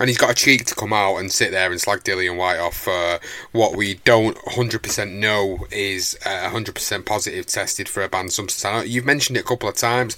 [0.00, 2.58] and he's got a cheek to come out and sit there and slag Dillian Whyte
[2.58, 3.20] off for
[3.52, 8.88] what we don't 100% know is uh, 100% positive tested for a banned substance.
[8.88, 10.16] You've mentioned it a couple of times.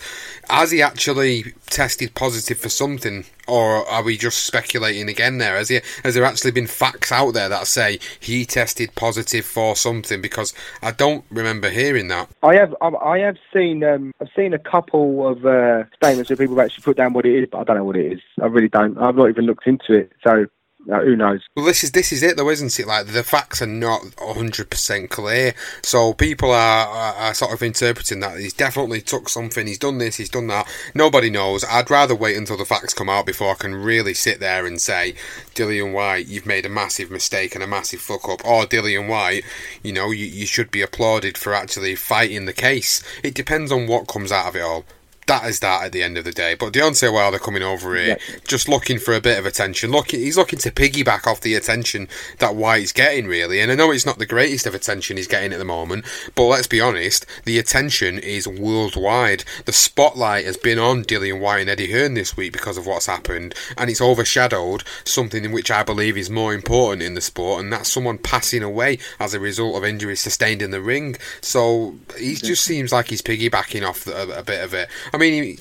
[0.49, 5.57] Has he actually tested positive for something, or are we just speculating again there?
[5.57, 9.77] Has, he, has there actually been facts out there that say he tested positive for
[9.77, 10.21] something?
[10.21, 12.29] Because I don't remember hearing that.
[12.43, 16.57] I have I have seen um, I've seen a couple of uh, statements where people
[16.57, 18.21] have actually put down what it is, but I don't know what it is.
[18.41, 18.99] I really don't.
[18.99, 20.13] I've not even looked into it.
[20.25, 20.47] So
[20.87, 21.41] who knows?
[21.57, 22.87] Well, this is this is it though, isn't it?
[22.87, 27.63] Like the facts are not hundred percent clear, so people are, are, are sort of
[27.63, 29.67] interpreting that he's definitely took something.
[29.67, 30.17] He's done this.
[30.17, 30.69] He's done that.
[30.95, 31.65] Nobody knows.
[31.65, 34.81] I'd rather wait until the facts come out before I can really sit there and
[34.81, 35.15] say,
[35.55, 39.45] Dillian Whyte, you've made a massive mistake and a massive fuck up, or Dillian Whyte,
[39.83, 43.03] you know, you, you should be applauded for actually fighting the case.
[43.23, 44.85] It depends on what comes out of it all
[45.27, 46.55] that is that at the end of the day.
[46.55, 48.37] But Deontay Wilder coming over here, yeah.
[48.47, 49.91] just looking for a bit of attention.
[49.91, 52.09] Look, he's looking to piggyback off the attention
[52.39, 53.61] that Whyte's getting, really.
[53.61, 56.45] And I know it's not the greatest of attention he's getting at the moment, but
[56.45, 59.45] let's be honest, the attention is worldwide.
[59.65, 63.07] The spotlight has been on Dillian Whyte and Eddie Hearn this week because of what's
[63.07, 67.63] happened, and it's overshadowed something in which I believe is more important in the sport,
[67.63, 71.17] and that's someone passing away as a result of injuries sustained in the ring.
[71.41, 74.89] So he just seems like he's piggybacking off a, a bit of it.
[75.17, 75.59] I mean,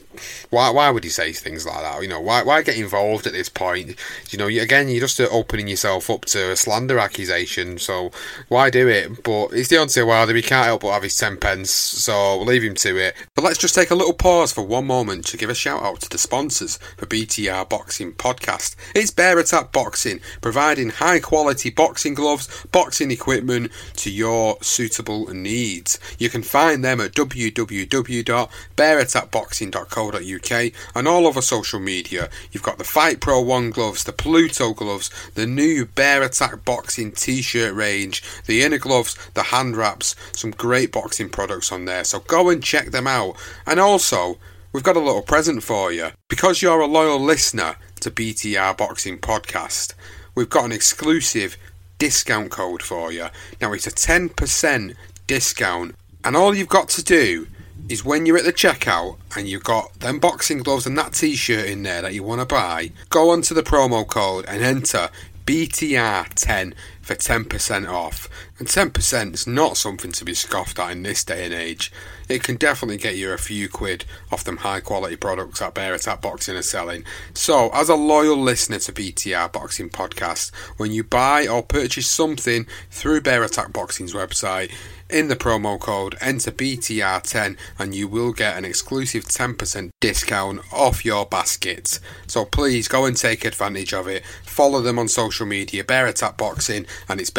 [0.50, 2.02] why why would he say things like that?
[2.02, 3.96] You know, why why get involved at this point?
[4.30, 7.78] You know, again, you're just opening yourself up to a slander accusation.
[7.78, 8.12] So
[8.48, 9.24] why do it?
[9.24, 10.36] But it's Deontay Wilder.
[10.36, 11.72] He can't help but have his ten pence.
[11.72, 13.16] So we'll leave him to it.
[13.36, 16.02] But let's just take a little pause for one moment to give a shout out
[16.02, 18.76] to the sponsors for BTR Boxing Podcast.
[18.94, 26.00] It's Bear Attack Boxing, providing high quality boxing gloves, boxing equipment to your suitable needs.
[26.18, 32.30] You can find them at www.bearattackboxing.com boxing.co.uk and all over social media.
[32.52, 37.12] You've got the Fight Pro 1 gloves, the Pluto gloves, the new Bear Attack Boxing
[37.12, 42.04] t shirt range, the inner gloves, the hand wraps, some great boxing products on there.
[42.04, 43.36] So go and check them out.
[43.66, 44.38] And also,
[44.72, 46.10] we've got a little present for you.
[46.30, 49.94] Because you're a loyal listener to BTR Boxing Podcast,
[50.36, 51.58] we've got an exclusive
[51.98, 53.28] discount code for you.
[53.62, 54.96] Now, it's a 10%
[55.28, 57.48] discount, and all you've got to do
[57.90, 61.66] is when you're at the checkout and you've got them boxing gloves and that t-shirt
[61.68, 65.10] in there that you want to buy, go onto the promo code and enter
[65.46, 68.28] BTR10 for 10% off.
[68.58, 71.92] And 10% is not something to be scoffed at in this day and age.
[72.30, 75.94] It can definitely get you a few quid off them high quality products that Bear
[75.94, 77.04] Attack Boxing are selling.
[77.34, 82.66] So, as a loyal listener to BTR Boxing Podcast, when you buy or purchase something
[82.90, 84.72] through Bear Attack Boxing's website,
[85.10, 91.06] in the promo code enter BTR10 and you will get an exclusive 10% discount off
[91.06, 92.00] your basket.
[92.28, 94.26] So please go and take advantage of it.
[94.44, 97.30] Follow them on social media, Bear Attack Boxing, and it's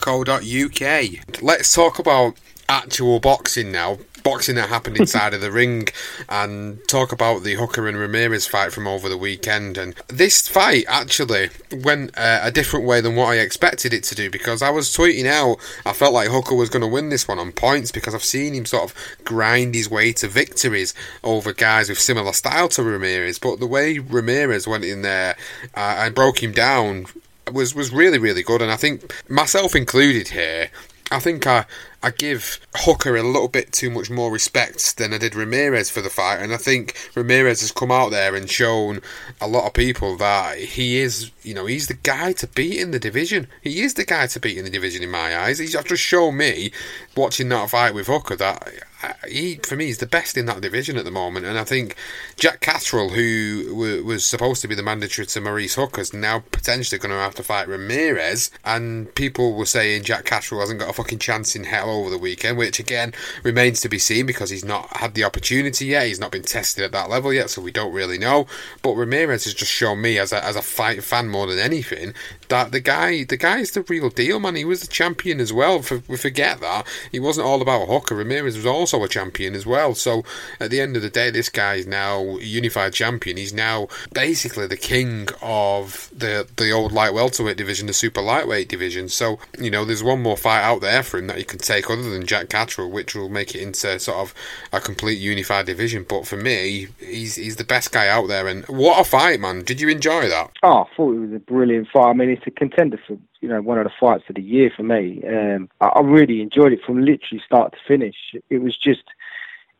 [0.00, 1.42] bearattackboxing.co.uk.
[1.42, 2.36] Let's talk about
[2.68, 5.88] actual boxing now boxing that happened inside of the ring
[6.28, 9.78] and talk about the Hooker and Ramirez fight from over the weekend.
[9.78, 14.14] And this fight actually went uh, a different way than what I expected it to
[14.14, 17.26] do because I was tweeting out I felt like Hooker was going to win this
[17.26, 21.52] one on points because I've seen him sort of grind his way to victories over
[21.52, 23.38] guys with similar style to Ramirez.
[23.38, 25.36] But the way Ramirez went in there
[25.74, 27.06] uh, and broke him down
[27.52, 28.62] was was really really good.
[28.62, 30.70] And I think myself included here
[31.10, 31.66] I think I
[32.02, 36.00] I give Hooker a little bit too much more respect than I did Ramirez for
[36.00, 39.00] the fight, and I think Ramirez has come out there and shown
[39.40, 42.90] a lot of people that he is, you know, he's the guy to beat in
[42.90, 43.48] the division.
[43.60, 45.58] He is the guy to beat in the division in my eyes.
[45.58, 46.72] He's just shown me
[47.16, 50.60] watching that fight with Hooker that uh, he, for me, is the best in that
[50.60, 51.46] division at the moment.
[51.46, 51.96] And I think
[52.36, 56.40] Jack Catterall, who w- was supposed to be the mandatory to Maurice Hooker, is now
[56.50, 58.50] potentially going to have to fight Ramirez.
[58.64, 62.18] And people were saying Jack Catterall hasn't got a fucking chance in hell over the
[62.18, 66.06] weekend, which again remains to be seen because he's not had the opportunity yet.
[66.06, 68.46] He's not been tested at that level yet, so we don't really know.
[68.82, 72.14] But Ramirez has just shown me, as a, as a fight fan more than anything,
[72.50, 74.56] that the guy the guy's the real deal, man.
[74.56, 75.82] He was the champion as well.
[75.82, 78.14] For, we forget that he wasn't all about Hooker.
[78.14, 79.94] Ramirez was also a champion as well.
[79.94, 80.24] So
[80.58, 83.36] at the end of the day, this guy is now unified champion.
[83.36, 88.68] He's now basically the king of the the old light welterweight division, the super lightweight
[88.68, 89.08] division.
[89.08, 91.88] So you know, there's one more fight out there for him that he can take
[91.88, 94.34] other than Jack Catterall, which will make it into sort of
[94.72, 96.04] a complete unified division.
[96.08, 98.48] But for me, he's he's the best guy out there.
[98.48, 99.62] And what a fight, man!
[99.62, 100.50] Did you enjoy that?
[100.62, 102.10] Oh, I thought it was a brilliant fight.
[102.10, 104.70] I mean, it's a contender for you know one of the fights of the year
[104.74, 105.22] for me.
[105.26, 108.16] Um, I, I, really enjoyed it from literally start to finish.
[108.48, 109.02] It was just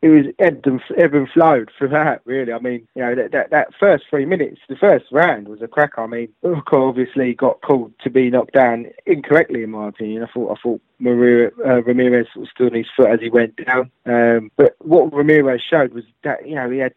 [0.01, 2.21] it was ebbed and, ebbed and flowed throughout.
[2.25, 5.61] Really, I mean, you know that, that, that first three minutes, the first round was
[5.61, 6.01] a cracker.
[6.01, 6.29] I mean,
[6.71, 10.23] obviously got called to be knocked down incorrectly, in my opinion.
[10.23, 13.55] I thought I thought Maria, uh, Ramirez was still on his foot as he went
[13.65, 13.91] down.
[14.05, 16.93] Um, but what Ramirez showed was that you know he had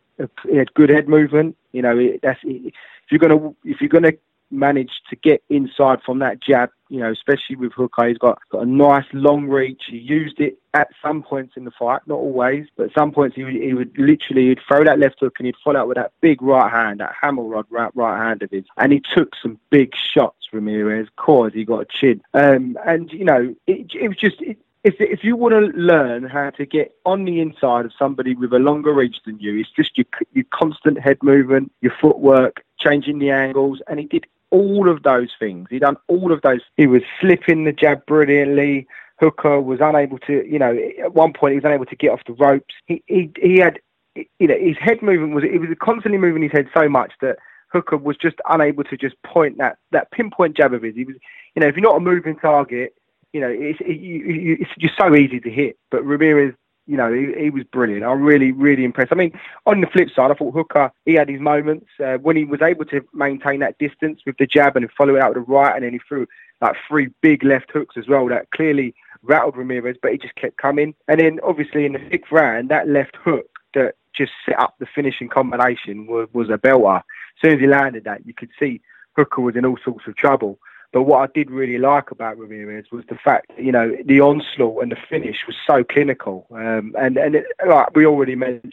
[0.49, 1.57] he had good head movement.
[1.73, 2.75] You know, that's if
[3.11, 4.13] you're gonna if you're gonna
[4.55, 8.09] managed to get inside from that jab, you know, especially with Hooker.
[8.09, 9.83] He's got, got a nice long reach.
[9.89, 13.37] He used it at some points in the fight, not always, but at some points
[13.37, 15.97] he would, he would literally he'd throw that left hook and he'd follow up with
[15.97, 18.65] that big right hand, that hammer rod right, right hand of his.
[18.77, 22.23] And he took some big shots, from Ramirez, cause he got a chin.
[22.33, 26.25] Um, and, you know, it, it was just, it, if if you want to learn
[26.25, 29.71] how to get on the inside of somebody with a longer reach than you, it's
[29.71, 34.89] just your your constant head movement, your footwork, changing the angles, and he did all
[34.89, 35.67] of those things.
[35.69, 36.61] He done all of those.
[36.77, 38.87] He was slipping the jab brilliantly.
[39.19, 42.21] Hooker was unable to, you know, at one point he was unable to get off
[42.27, 42.75] the ropes.
[42.87, 43.81] He he he had,
[44.15, 47.39] you know, his head movement was he was constantly moving his head so much that
[47.73, 50.95] Hooker was just unable to just point that that pinpoint jab of his.
[50.95, 51.17] He was,
[51.55, 52.95] you know, if you're not a moving target
[53.35, 55.77] you know, it's, it, it's just so easy to hit.
[55.91, 56.55] But Ramirez,
[56.87, 58.05] you know, he, he, was brilliant.
[58.05, 59.13] I'm really, really impressed.
[59.13, 62.37] I mean, on the flip side, I thought Hooker, he had his moments uh, when
[62.37, 65.47] he was able to maintain that distance with the jab and follow it out with
[65.47, 66.27] the right, and then he threw
[66.61, 70.57] like three big left hooks as well that clearly rattled Ramirez, but he just kept
[70.59, 70.95] coming.
[71.09, 74.87] And then obviously in the sixth round, that left hook that just set up the
[74.95, 76.99] finishing combination was, was a belter.
[76.99, 77.03] As
[77.43, 78.81] soon as he landed that, you could see
[79.17, 80.59] Hooker was in all sorts of trouble.
[80.95, 84.21] But what I did really like about Ramirez was the fact, that, you know, the
[84.21, 86.47] onslaught and the finish was so clinical.
[86.53, 88.73] Um, and and it, like we already mentioned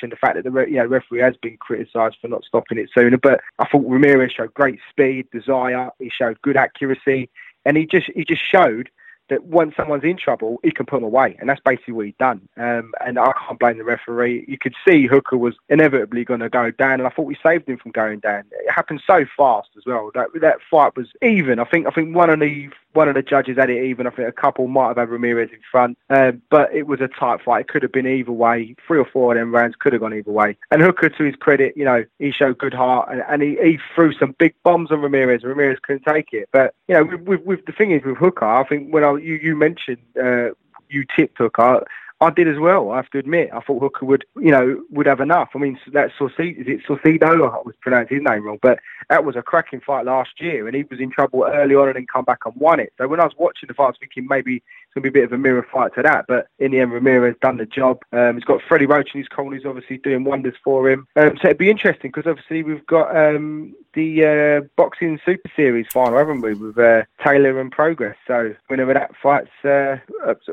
[0.00, 3.18] the fact that the you know, referee has been criticised for not stopping it sooner.
[3.18, 5.90] But I thought Ramirez showed great speed, desire.
[5.98, 7.28] He showed good accuracy,
[7.66, 8.88] and he just he just showed
[9.28, 12.18] that once someone's in trouble, he can put them away, and that's basically what he'd
[12.18, 12.48] done.
[12.56, 14.44] Um, and I can't blame the referee.
[14.48, 17.68] You could see Hooker was inevitably going to go down, and I thought we saved
[17.68, 18.44] him from going down.
[18.50, 20.10] It happened so fast as well.
[20.14, 21.58] That that fight was even.
[21.58, 24.06] I think I think one of the one of the judges had it even.
[24.06, 27.08] I think a couple might have had Ramirez in front, uh, but it was a
[27.08, 27.60] tight fight.
[27.60, 28.74] It could have been either way.
[28.86, 30.56] Three or four of them rounds could have gone either way.
[30.70, 33.78] And Hooker, to his credit, you know, he showed good heart and, and he, he
[33.94, 35.44] threw some big bombs on Ramirez.
[35.44, 36.48] Ramirez couldn't take it.
[36.52, 39.12] But you know, with, with, with the thing is with Hooker, I think when I,
[39.12, 40.50] you you mentioned uh,
[40.88, 41.84] you tipped Hooker.
[42.20, 42.90] I did as well.
[42.90, 45.50] I have to admit, I thought Hooker would, you know, would have enough.
[45.54, 47.48] I mean, that Saucedo, is it Saucedo?
[47.48, 50.74] I was pronouncing his name wrong, but that was a cracking fight last year, and
[50.74, 52.92] he was in trouble early on and then come back and won it.
[52.98, 55.18] So when I was watching the fight, I was thinking maybe it's going to be
[55.18, 56.24] a bit of a mirror fight to that.
[56.26, 58.00] But in the end, Ramirez done the job.
[58.12, 59.56] Um, he's got Freddie Roach in his corner.
[59.56, 61.06] He's obviously doing wonders for him.
[61.16, 65.86] Um, so it'd be interesting because obviously we've got um, the uh, boxing Super Series
[65.92, 68.14] final, haven't we, with uh, Taylor and Prograis?
[68.26, 69.98] So of that fight's uh,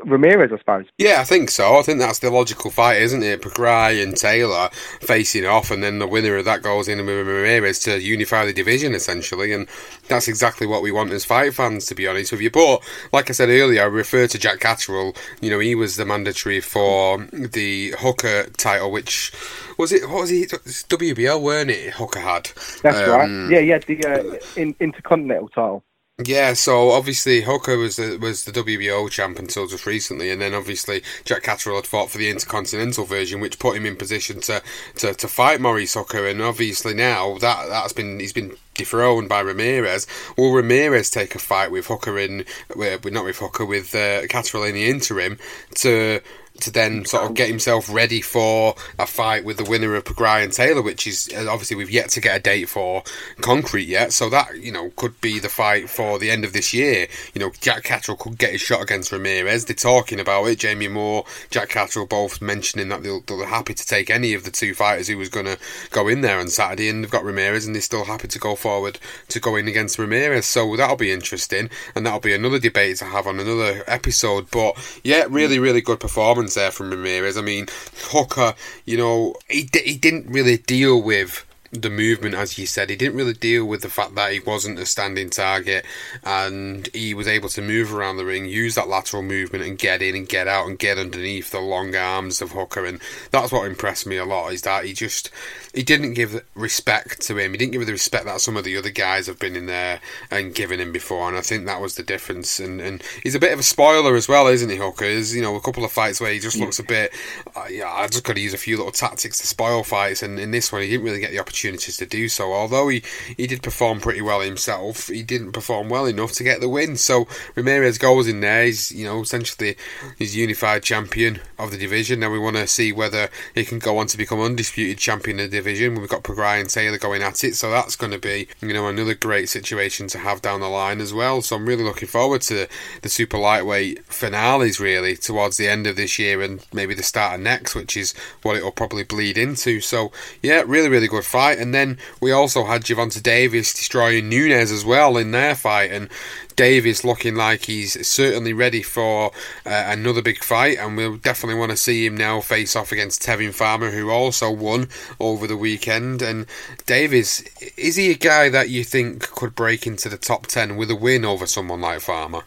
[0.04, 0.86] Ramirez, I suppose.
[0.98, 1.78] Yeah, I think so.
[1.78, 3.42] I think that's the logical fight, isn't it?
[3.42, 4.68] Prograis and Taylor
[5.00, 8.52] facing off, and then the winner of that goes in with Ramirez to unify the
[8.52, 9.52] division, essentially.
[9.52, 9.68] And
[10.08, 12.50] that's exactly what we want as fight fans, to be honest with you.
[12.50, 12.82] But
[13.12, 15.14] like I said earlier, I refer to Jack Catterall.
[15.40, 19.32] You know, he was the mandatory for the Hooker title, which
[19.78, 20.08] was it?
[20.08, 20.46] What was he?
[20.46, 21.94] WBL, weren't it?
[21.94, 22.50] Hooker had.
[22.82, 23.50] That's um, right.
[23.50, 25.84] Yeah, yeah, the uh, in, Intercontinental title.
[26.24, 30.54] Yeah, so obviously Hooker was the was the WBO champ until just recently, and then
[30.54, 34.62] obviously Jack Catterall had fought for the Intercontinental version, which put him in position to,
[34.94, 39.40] to, to fight Maurice Hooker, and obviously now that that's been he's been dethroned by
[39.40, 40.06] Ramirez.
[40.38, 44.64] Will Ramirez take a fight with Hooker in, with, not with Hooker, with uh, Catterall
[44.64, 45.38] in the interim
[45.74, 46.22] to
[46.60, 50.44] to then sort of get himself ready for a fight with the winner of Prograis
[50.44, 53.02] and Taylor, which is uh, obviously we've yet to get a date for
[53.40, 54.12] concrete yet.
[54.12, 57.06] So that you know could be the fight for the end of this year.
[57.34, 59.64] You know, Jack Catterall could get his shot against Ramirez.
[59.64, 60.58] They're talking about it.
[60.58, 64.50] Jamie Moore, Jack Catterall, both mentioning that they'll, they're happy to take any of the
[64.50, 65.58] two fighters who was going to
[65.90, 68.54] go in there on Saturday, and they've got Ramirez, and they're still happy to go
[68.54, 68.98] forward
[69.28, 70.46] to go in against Ramirez.
[70.46, 74.50] So that'll be interesting, and that'll be another debate to have on another episode.
[74.50, 77.36] But yeah, really, really good performance there from Ramirez.
[77.36, 77.66] I mean,
[78.10, 81.44] Hooker, you know, he he didn't really deal with
[81.82, 82.90] the movement, as you said.
[82.90, 85.84] He didn't really deal with the fact that he wasn't a standing target
[86.24, 90.02] and he was able to move around the ring, use that lateral movement and get
[90.02, 92.84] in and get out and get underneath the long arms of Hooker.
[92.84, 95.30] And that's what impressed me a lot is that he just
[95.76, 97.52] he didn't give respect to him.
[97.52, 100.00] He didn't give the respect that some of the other guys have been in there
[100.30, 101.28] and given him before.
[101.28, 102.58] And I think that was the difference.
[102.58, 105.04] And, and he's a bit of a spoiler as well, isn't he, Hooker?
[105.04, 107.12] There's, you know, a couple of fights where he just looks a bit,
[107.54, 110.22] uh, yeah, I just got to use a few little tactics to spoil fights.
[110.22, 112.54] And in this one, he didn't really get the opportunities to do so.
[112.54, 113.02] Although he,
[113.36, 116.96] he did perform pretty well himself, he didn't perform well enough to get the win.
[116.96, 118.64] So Ramirez goes in there.
[118.64, 119.76] He's you know essentially
[120.16, 122.20] he's unified champion of the division.
[122.20, 125.50] Now we want to see whether he can go on to become undisputed champion of
[125.50, 125.65] the division.
[125.66, 128.88] We've got Prograis and Taylor going at it, so that's going to be you know
[128.88, 131.42] another great situation to have down the line as well.
[131.42, 132.68] So I'm really looking forward to
[133.02, 137.34] the super lightweight finales really towards the end of this year and maybe the start
[137.34, 139.80] of next, which is what it'll probably bleed into.
[139.80, 140.12] So
[140.42, 141.58] yeah, really really good fight.
[141.58, 146.08] And then we also had Gervonta Davis destroying Nunez as well in their fight, and
[146.56, 149.30] Davis looking like he's certainly ready for
[149.64, 153.22] uh, another big fight, and we'll definitely want to see him now face off against
[153.22, 154.88] Tevin Farmer, who also won
[155.20, 156.22] over the weekend.
[156.22, 156.46] And
[156.86, 157.42] Davis,
[157.76, 160.96] is he a guy that you think could break into the top ten with a
[160.96, 162.42] win over someone like Farmer?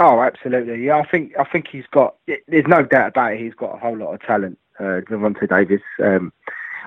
[0.00, 0.84] Oh, absolutely.
[0.84, 2.16] Yeah, I think I think he's got.
[2.26, 3.40] There's no doubt about it.
[3.40, 5.00] He's got a whole lot of talent, uh,
[5.48, 5.82] Davis.
[6.02, 6.32] Um,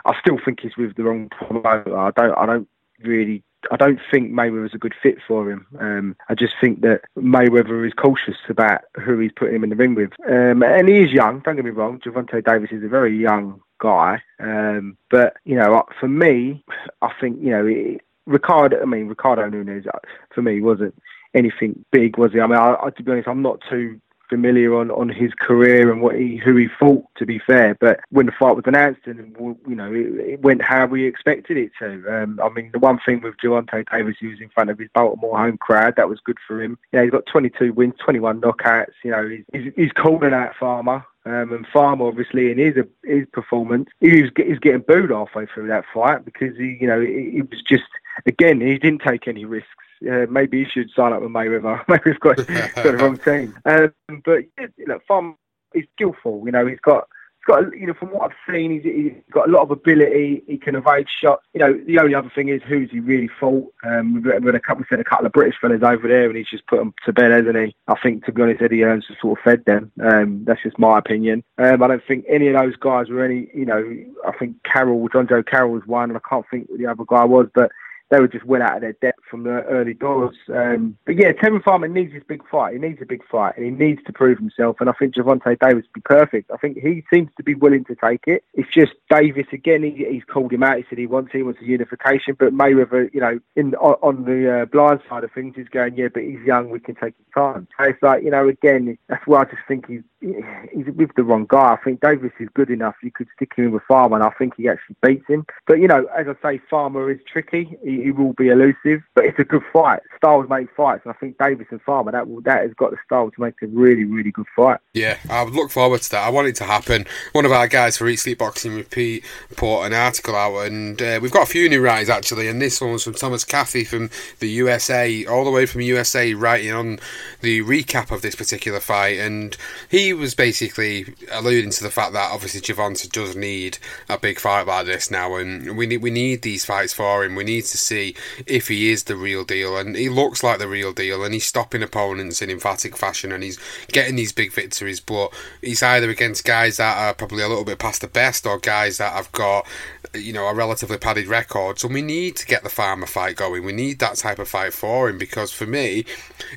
[0.05, 1.97] I still think he's with the wrong promoter.
[1.97, 2.37] I don't.
[2.37, 2.67] I don't
[3.01, 5.67] really I don't think Mayweather is a good fit for him.
[5.79, 9.75] Um, I just think that Mayweather is cautious about who he's putting him in the
[9.75, 10.11] ring with.
[10.29, 11.99] Um, and he is young, don't get me wrong.
[11.99, 14.21] Gervonta Davis is a very young guy.
[14.39, 16.63] Um, but, you know, for me,
[17.01, 19.99] I think, you know, it, Ricardo, I mean, Ricardo Nunez, uh,
[20.33, 20.95] for me, wasn't
[21.33, 22.39] anything big, was he?
[22.39, 23.99] I mean, I, I, to be honest, I'm not too
[24.29, 27.05] familiar on, on his career and what he who he fought.
[27.17, 29.35] To be fair, but when the fight was announced, and
[29.67, 32.03] you know it, it went how we expected it to.
[32.09, 34.89] Um, I mean, the one thing with Gervonta Davis, he was in front of his
[34.93, 35.95] Baltimore home crowd.
[35.95, 36.77] That was good for him.
[36.91, 38.93] Know, he's got 22 wins, 21 knockouts.
[39.03, 41.05] You know, he's he's, he's calling out Farmer.
[41.27, 45.47] Um, and Farmer, obviously, in his his performance, he was, he was getting booed halfway
[45.47, 47.83] through that fight because he, you know, he was just
[48.25, 49.69] again he didn't take any risks
[50.09, 51.83] uh, maybe he should sign up with Mayweather.
[51.87, 53.57] maybe we've got, got the wrong team.
[53.65, 53.93] Um,
[54.23, 55.35] but yeah, look, Farm
[55.73, 56.43] is skillful.
[56.45, 57.07] You know, he's got
[57.37, 60.43] he's got you know from what I've seen, he's, he's got a lot of ability.
[60.47, 61.45] He can evade shots.
[61.53, 63.73] You know, the only other thing is who's he really fought.
[63.83, 66.37] Um, we've had a couple, we said a couple of British fellas over there, and
[66.37, 67.75] he's just put them to bed, hasn't he?
[67.87, 69.91] I think to be honest, Eddie Hearn's has sort of fed them.
[70.03, 71.43] Um, that's just my opinion.
[71.57, 73.49] Um, I don't think any of those guys were any.
[73.53, 73.97] You know,
[74.27, 77.05] I think Carroll, John Joe Carroll was one, and I can't think what the other
[77.07, 77.71] guy was, but
[78.11, 80.35] they were just well out of their depth from the early doors.
[80.53, 82.73] Um, but yeah, Tevin Farmer needs his big fight.
[82.73, 84.77] He needs a big fight, and he needs to prove himself.
[84.79, 86.51] And I think Gervonta Davis would be perfect.
[86.51, 88.43] I think he seems to be willing to take it.
[88.53, 89.83] It's just Davis again.
[89.83, 90.77] He, he's called him out.
[90.77, 92.35] He said he wants he wants a unification.
[92.37, 96.07] But Mayweather, you know, in on, the uh, blind side of things, he's going, yeah,
[96.13, 96.69] but he's young.
[96.69, 97.67] We can take his time.
[97.77, 101.23] So it's like you know, again, that's why I just think he's he's with the
[101.23, 101.73] wrong guy.
[101.73, 102.95] I think Davis is good enough.
[103.01, 105.45] You could stick him in with Farmer, and I think he actually beats him.
[105.67, 107.77] But you know, as I say, Farmer is tricky.
[107.83, 110.01] He, he will be elusive, but it's a good fight.
[110.17, 112.97] Styles make fights, and I think Davis and Farmer that will, that has got the
[113.05, 114.79] style to make a really really good fight.
[114.93, 116.25] Yeah, I would look forward to that.
[116.25, 117.05] I want it to happen.
[117.33, 119.23] One of our guys for Eat Sleep Boxing Repeat
[119.55, 122.81] put an article out, and uh, we've got a few new writers actually, and this
[122.81, 126.99] one was from Thomas Cathy from the USA, all the way from USA, writing on
[127.41, 129.57] the recap of this particular fight, and
[129.89, 133.77] he was basically alluding to the fact that obviously Gervonta does need
[134.09, 137.35] a big fight like this now, and we need we need these fights for him.
[137.35, 138.15] We need to see
[138.45, 141.45] if he is the real deal, and he looks like the real deal, and he's
[141.45, 144.99] stopping opponents in emphatic fashion, and he's getting these big victories.
[144.99, 148.57] But he's either against guys that are probably a little bit past the best, or
[148.57, 149.65] guys that have got
[150.13, 151.79] you know a relatively padded record.
[151.79, 153.63] So we need to get the farmer fight going.
[153.63, 156.05] We need that type of fight for him because for me,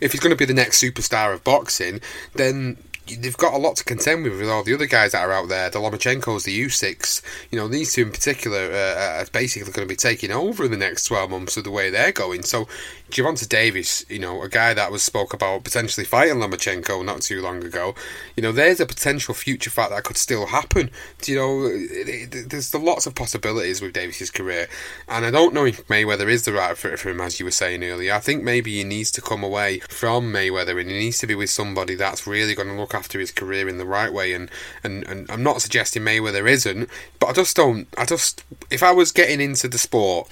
[0.01, 2.01] if he's going to be the next superstar of boxing,
[2.35, 2.79] then
[3.17, 5.49] they've got a lot to contend with with all the other guys that are out
[5.49, 5.71] there.
[5.71, 9.93] The Lomachenkos, the Usyks, you know, these two in particular uh, are basically going to
[9.93, 12.43] be taking over in the next 12 months of the way they're going.
[12.43, 12.69] So
[13.11, 17.41] Gervonta Davis, you know, a guy that was spoke about potentially fighting Lomachenko not too
[17.41, 17.95] long ago,
[18.37, 20.91] you know, there's a potential future fight that could still happen.
[21.23, 24.69] Do You know, there's lots of possibilities with Davis's career,
[25.09, 27.51] and I don't know if Mayweather is the right fit for him, as you were
[27.51, 28.13] saying earlier.
[28.13, 31.35] I think maybe he needs to come away from Mayweather and he needs to be
[31.35, 34.35] with somebody that's really going to look after his career in the right way.
[34.35, 34.51] And,
[34.85, 37.89] and, and I'm not suggesting Mayweather isn't, but I just don't.
[37.97, 40.29] I just, if I was getting into the sport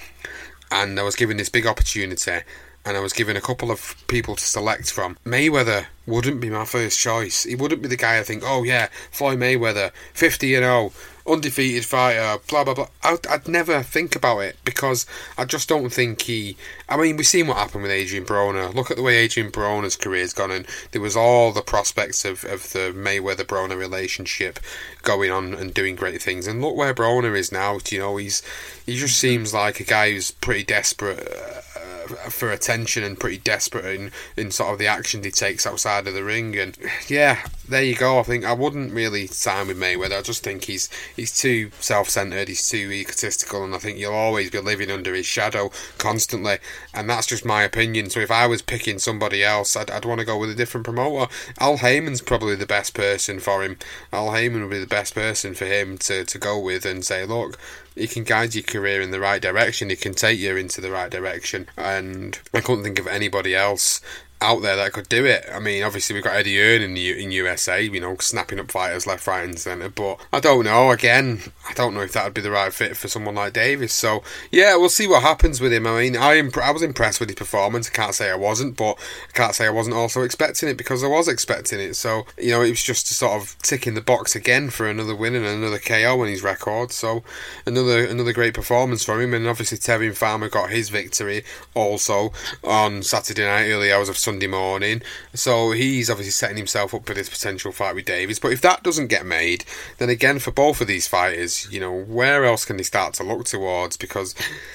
[0.71, 2.41] and I was given this big opportunity,
[2.87, 6.65] and I was given a couple of people to select from, Mayweather wouldn't be my
[6.65, 7.43] first choice.
[7.43, 10.93] He wouldn't be the guy I think, oh yeah, Floyd Mayweather, 50 and 0,
[11.27, 12.89] undefeated fighter, blah blah blah.
[13.03, 15.05] I'd, I'd, never think about it because
[15.37, 16.57] I just don't think he.
[16.89, 18.73] I mean, we've seen what happened with Adrian Broner.
[18.73, 22.45] Look at the way Adrian Broner's career's gone, and there was all the prospects of,
[22.45, 24.61] of the Mayweather Broner relationship
[25.03, 26.47] going on and doing great things.
[26.47, 27.81] And look where Broner is now.
[27.91, 28.43] You know, he's
[28.85, 29.29] he just mm-hmm.
[29.29, 31.27] seems like a guy who's pretty desperate.
[31.27, 31.63] Uh,
[32.07, 36.15] For attention and pretty desperate in, in sort of the action he takes outside of
[36.15, 36.57] the ring.
[36.59, 36.77] And
[37.09, 38.19] yeah, there you go.
[38.19, 40.19] I think I wouldn't really sign with Mayweather.
[40.19, 42.49] I just think he's he's too self-centered.
[42.49, 46.59] He's too egotistical, and I think you'll always be living under his shadow constantly.
[46.95, 48.11] And that's just my opinion.
[48.11, 50.85] So if I was picking somebody else, I'd, I'd want to go with a different
[50.85, 51.31] promoter.
[51.59, 53.79] Al Haymon's probably the best person for him.
[54.13, 57.25] Al Haymon would be the best person for him to, to go with and say,
[57.25, 57.59] look,
[57.97, 59.91] he can guide your career in the right direction.
[59.91, 61.67] He can take you into the right direction.
[61.77, 64.01] And I couldn't think of anybody else
[64.41, 65.47] out there that could do it.
[65.53, 68.71] I mean, obviously we've got Eddie Hearn in the in USA, you know, snapping up
[68.71, 69.89] fighters left, right, and centre.
[69.89, 70.91] But I don't know.
[70.91, 73.95] Again, I don't know if that would be the right fit for someone like Davis.
[73.95, 75.87] So yeah, we'll see what happens with him.
[75.87, 77.89] I mean, I imp- I was impressed with his performance.
[77.89, 81.03] I can't say I wasn't, but I can't say I wasn't also expecting it because
[81.03, 81.95] I was expecting it.
[81.95, 85.35] So you know, it was just sort of ticking the box again for another win
[85.35, 86.93] and another KO in his record.
[86.93, 87.23] So
[87.65, 89.35] another another great performance from him.
[89.35, 92.33] And obviously Tevin Farmer got his victory also
[92.63, 95.03] on Saturday night, early hours of Sunday morning.
[95.35, 98.41] So he's obviously setting himself up for this potential fight with Davis.
[98.41, 99.65] But if that doesn't get made,
[99.99, 103.23] then again, for both of these fighters, you know, where else can they start to
[103.23, 103.97] look towards?
[103.97, 104.35] Because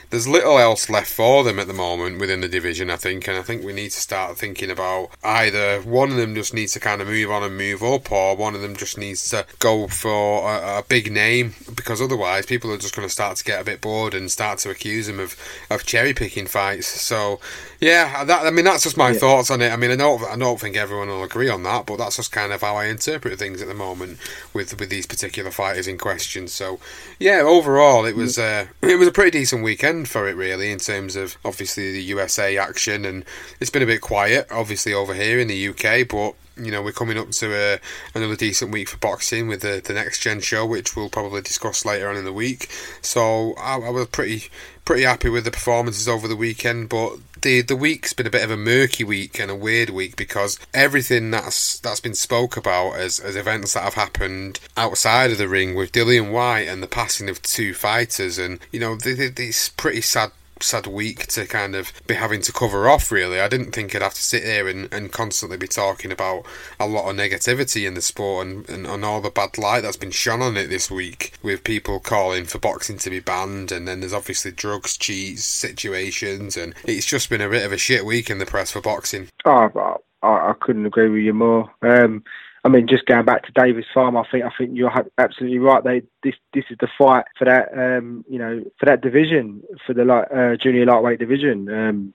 [0.10, 3.28] there's little else left for them at the moment within the division, I think.
[3.28, 6.72] And I think we need to start thinking about either one of them just needs
[6.74, 9.46] to kind of move on and move up, or one of them just needs to
[9.60, 11.56] go for a, a big name.
[11.76, 14.60] Because otherwise, people are just going to start to get a bit bored and start
[14.60, 15.36] to accuse them of,
[15.70, 16.88] of cherry picking fights.
[16.88, 17.42] So,
[17.82, 19.20] yeah, that, I mean, that's just my yeah.
[19.42, 19.72] Thoughts on it.
[19.72, 22.32] I mean, I don't, I don't think everyone will agree on that, but that's just
[22.32, 24.20] kind of how I interpret things at the moment
[24.54, 26.48] with with these particular fighters in question.
[26.48, 26.80] So,
[27.20, 30.80] yeah, overall, it was uh, it was a pretty decent weekend for it, really, in
[30.80, 33.26] terms of obviously the USA action, and
[33.60, 36.92] it's been a bit quiet, obviously over here in the UK, but you know we're
[36.92, 37.78] coming up to a, uh,
[38.14, 41.86] another decent week for boxing with the the next gen show, which we'll probably discuss
[41.86, 42.70] later on in the week.
[43.02, 44.50] So I, I was pretty
[44.86, 48.44] pretty happy with the performances over the weekend, but the the week's been a bit
[48.44, 52.94] of a murky week and a weird week because everything that's that's been spoke about
[52.94, 56.88] as, as events that have happened outside of the ring with Dillian Whyte and the
[56.88, 60.32] passing of two fighters and you know it's pretty sad
[60.62, 63.40] sad week to kind of be having to cover off, really.
[63.40, 66.46] I didn't think I'd have to sit here and, and constantly be talking about
[66.80, 69.98] a lot of negativity in the sport and, and, and all the bad light that's
[69.98, 73.72] been shone on it this week with people calling for boxing to be banned.
[73.72, 76.58] And then there's obviously drugs, cheats, situations.
[76.58, 79.30] And it's just been a bit of a shit week in the press for boxing.
[79.46, 81.72] Oh, I, I couldn't agree with you more.
[81.82, 82.24] Um,
[82.64, 85.84] I mean, just going back to Davis Farm, I think I think you're absolutely right.
[85.84, 89.94] They this this is the fight for that um, you know for that division for
[89.94, 91.68] the light, uh, junior lightweight division.
[91.70, 92.14] Um,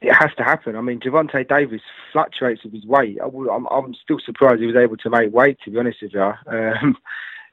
[0.00, 0.76] it has to happen.
[0.76, 1.80] I mean, Gervonta Davis
[2.12, 3.18] fluctuates with his weight.
[3.22, 5.58] I am I'm still surprised he was able to make weight.
[5.64, 6.32] To be honest with you.
[6.46, 6.96] Um,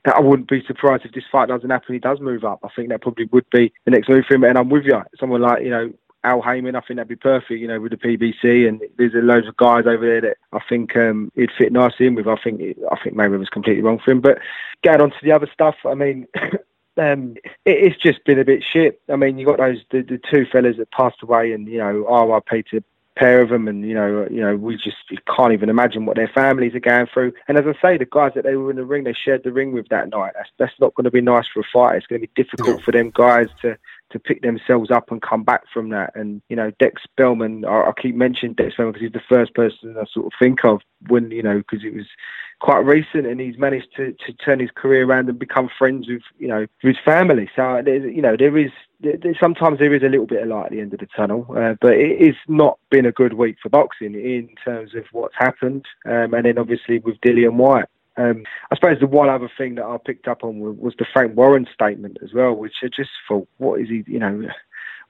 [0.05, 1.93] I wouldn't be surprised if this fight doesn't happen.
[1.93, 2.59] He does move up.
[2.63, 4.43] I think that probably would be the next move for him.
[4.43, 5.01] And I'm with you.
[5.17, 5.93] Someone like you know
[6.23, 8.67] Al Haymon, I think that'd be perfect, you know, with the PBC.
[8.67, 12.07] And there's a loads of guys over there that I think um, he'd fit nicely
[12.07, 12.27] in with.
[12.27, 12.61] I think
[12.91, 14.21] I think maybe it was completely wrong for him.
[14.21, 14.39] But
[14.81, 16.27] getting on to the other stuff, I mean,
[16.97, 19.01] um, it, it's just been a bit shit.
[19.09, 21.91] I mean, you got those the, the two fellas that passed away, and you know,
[21.91, 22.83] RIP to
[23.15, 24.97] pair of them, and you know, you know, we just
[25.35, 27.33] can't even imagine what their families are going through.
[27.47, 29.51] And as I say, the guys that they were in the ring, they shared the
[29.51, 30.33] ring with that night.
[30.35, 31.95] That's that's not going to be nice for a fight.
[31.97, 33.77] It's going to be difficult for them guys to
[34.13, 36.11] to pick themselves up and come back from that.
[36.15, 39.53] And you know, Dec Spelman, I, I keep mentioning Dec Spelman because he's the first
[39.53, 42.05] person I sort of think of when you know because it was
[42.59, 46.21] quite recent, and he's managed to, to turn his career around and become friends with
[46.39, 47.49] you know with his family.
[47.55, 50.71] So you know there is there, sometimes there is a little bit of light at
[50.71, 53.69] the end of the tunnel, uh, but it is not been a good week for
[53.69, 57.85] boxing in terms of what's happened, um, and then obviously with Dillian Whyte.
[58.15, 61.35] Um, I suppose the one other thing that I picked up on was the Frank
[61.35, 64.47] Warren statement as well, which I just thought, what is he, you know,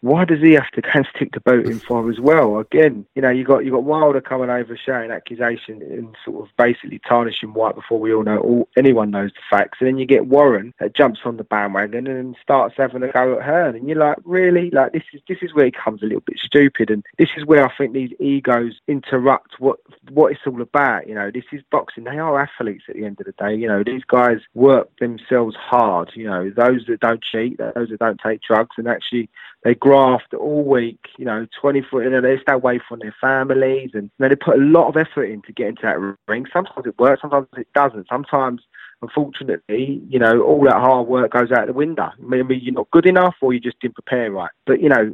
[0.03, 2.59] why does he have to go and stick the boat in for as well?
[2.59, 6.55] Again, you know, you got you got Wilder coming over shouting accusation and sort of
[6.57, 10.05] basically tarnishing Whyte before we all know all anyone knows the facts, and then you
[10.05, 13.87] get Warren that jumps on the bandwagon and starts having a go at Hearn, and
[13.87, 14.69] you're like, really?
[14.71, 17.45] Like this is this is where he comes a little bit stupid, and this is
[17.45, 19.79] where I think these egos interrupt what
[20.09, 21.07] what it's all about.
[21.07, 22.03] You know, this is boxing.
[22.03, 23.55] They are athletes at the end of the day.
[23.55, 26.11] You know, these guys work themselves hard.
[26.13, 29.29] You know, those that don't cheat, those that don't take drugs, and actually
[29.63, 33.91] they graft all week, you know, 24, you know, they stay away from their families
[33.93, 36.47] and you know, they put a lot of effort in to get into that ring.
[36.51, 38.07] Sometimes it works, sometimes it doesn't.
[38.07, 38.63] Sometimes,
[39.03, 42.09] unfortunately, you know, all that hard work goes out the window.
[42.19, 44.51] Maybe you're not good enough or you just didn't prepare right.
[44.65, 45.13] But, you know,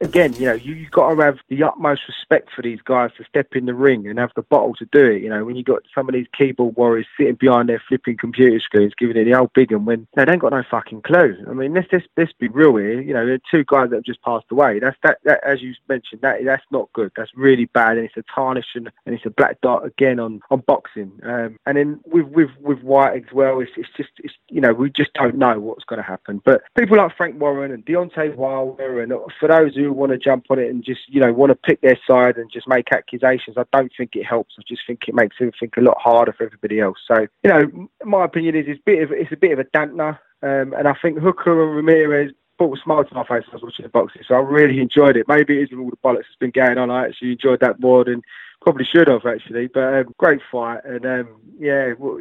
[0.00, 3.24] again, you know, you, you've got to have the utmost respect for these guys to
[3.24, 5.22] step in the ring and have the bottle to do it.
[5.22, 8.58] You know, when you've got some of these keyboard warriors sitting behind their flipping computer
[8.60, 11.36] screens, giving it the old big one when they ain't got no fucking clue.
[11.48, 13.00] I mean, let's, let's, let's be real here.
[13.00, 14.80] You know, the two guys that have just passed away.
[14.80, 17.12] That's that, that as you mentioned, that that's not good.
[17.16, 20.40] That's really bad, and it's a tarnish and, and it's a black dot again on
[20.50, 21.12] on boxing.
[21.22, 24.90] Um, and then with with with As well, it's, it's just it's you know we
[24.90, 26.40] just don't know what's going to happen.
[26.44, 30.46] But people like Frank Warren and Deontay Wilder and for those who want to jump
[30.50, 33.56] on it and just, you know, want to pick their side and just make accusations,
[33.56, 34.54] I don't think it helps.
[34.58, 36.98] I just think it makes everything a lot harder for everybody else.
[37.06, 39.64] So, you know, my opinion is it's a bit of, it's a bit of a
[39.64, 40.18] dampener.
[40.42, 43.54] um, and I think Hooker and Ramirez brought a smile to my face as I
[43.54, 44.22] was watching the boxing.
[44.26, 45.26] So I really enjoyed it.
[45.28, 46.90] Maybe it isn't all the bollocks that's been going on.
[46.90, 48.22] I actually enjoyed that more than
[48.60, 49.68] probably should have actually.
[49.68, 52.18] But um, great fight, and um, yeah, well,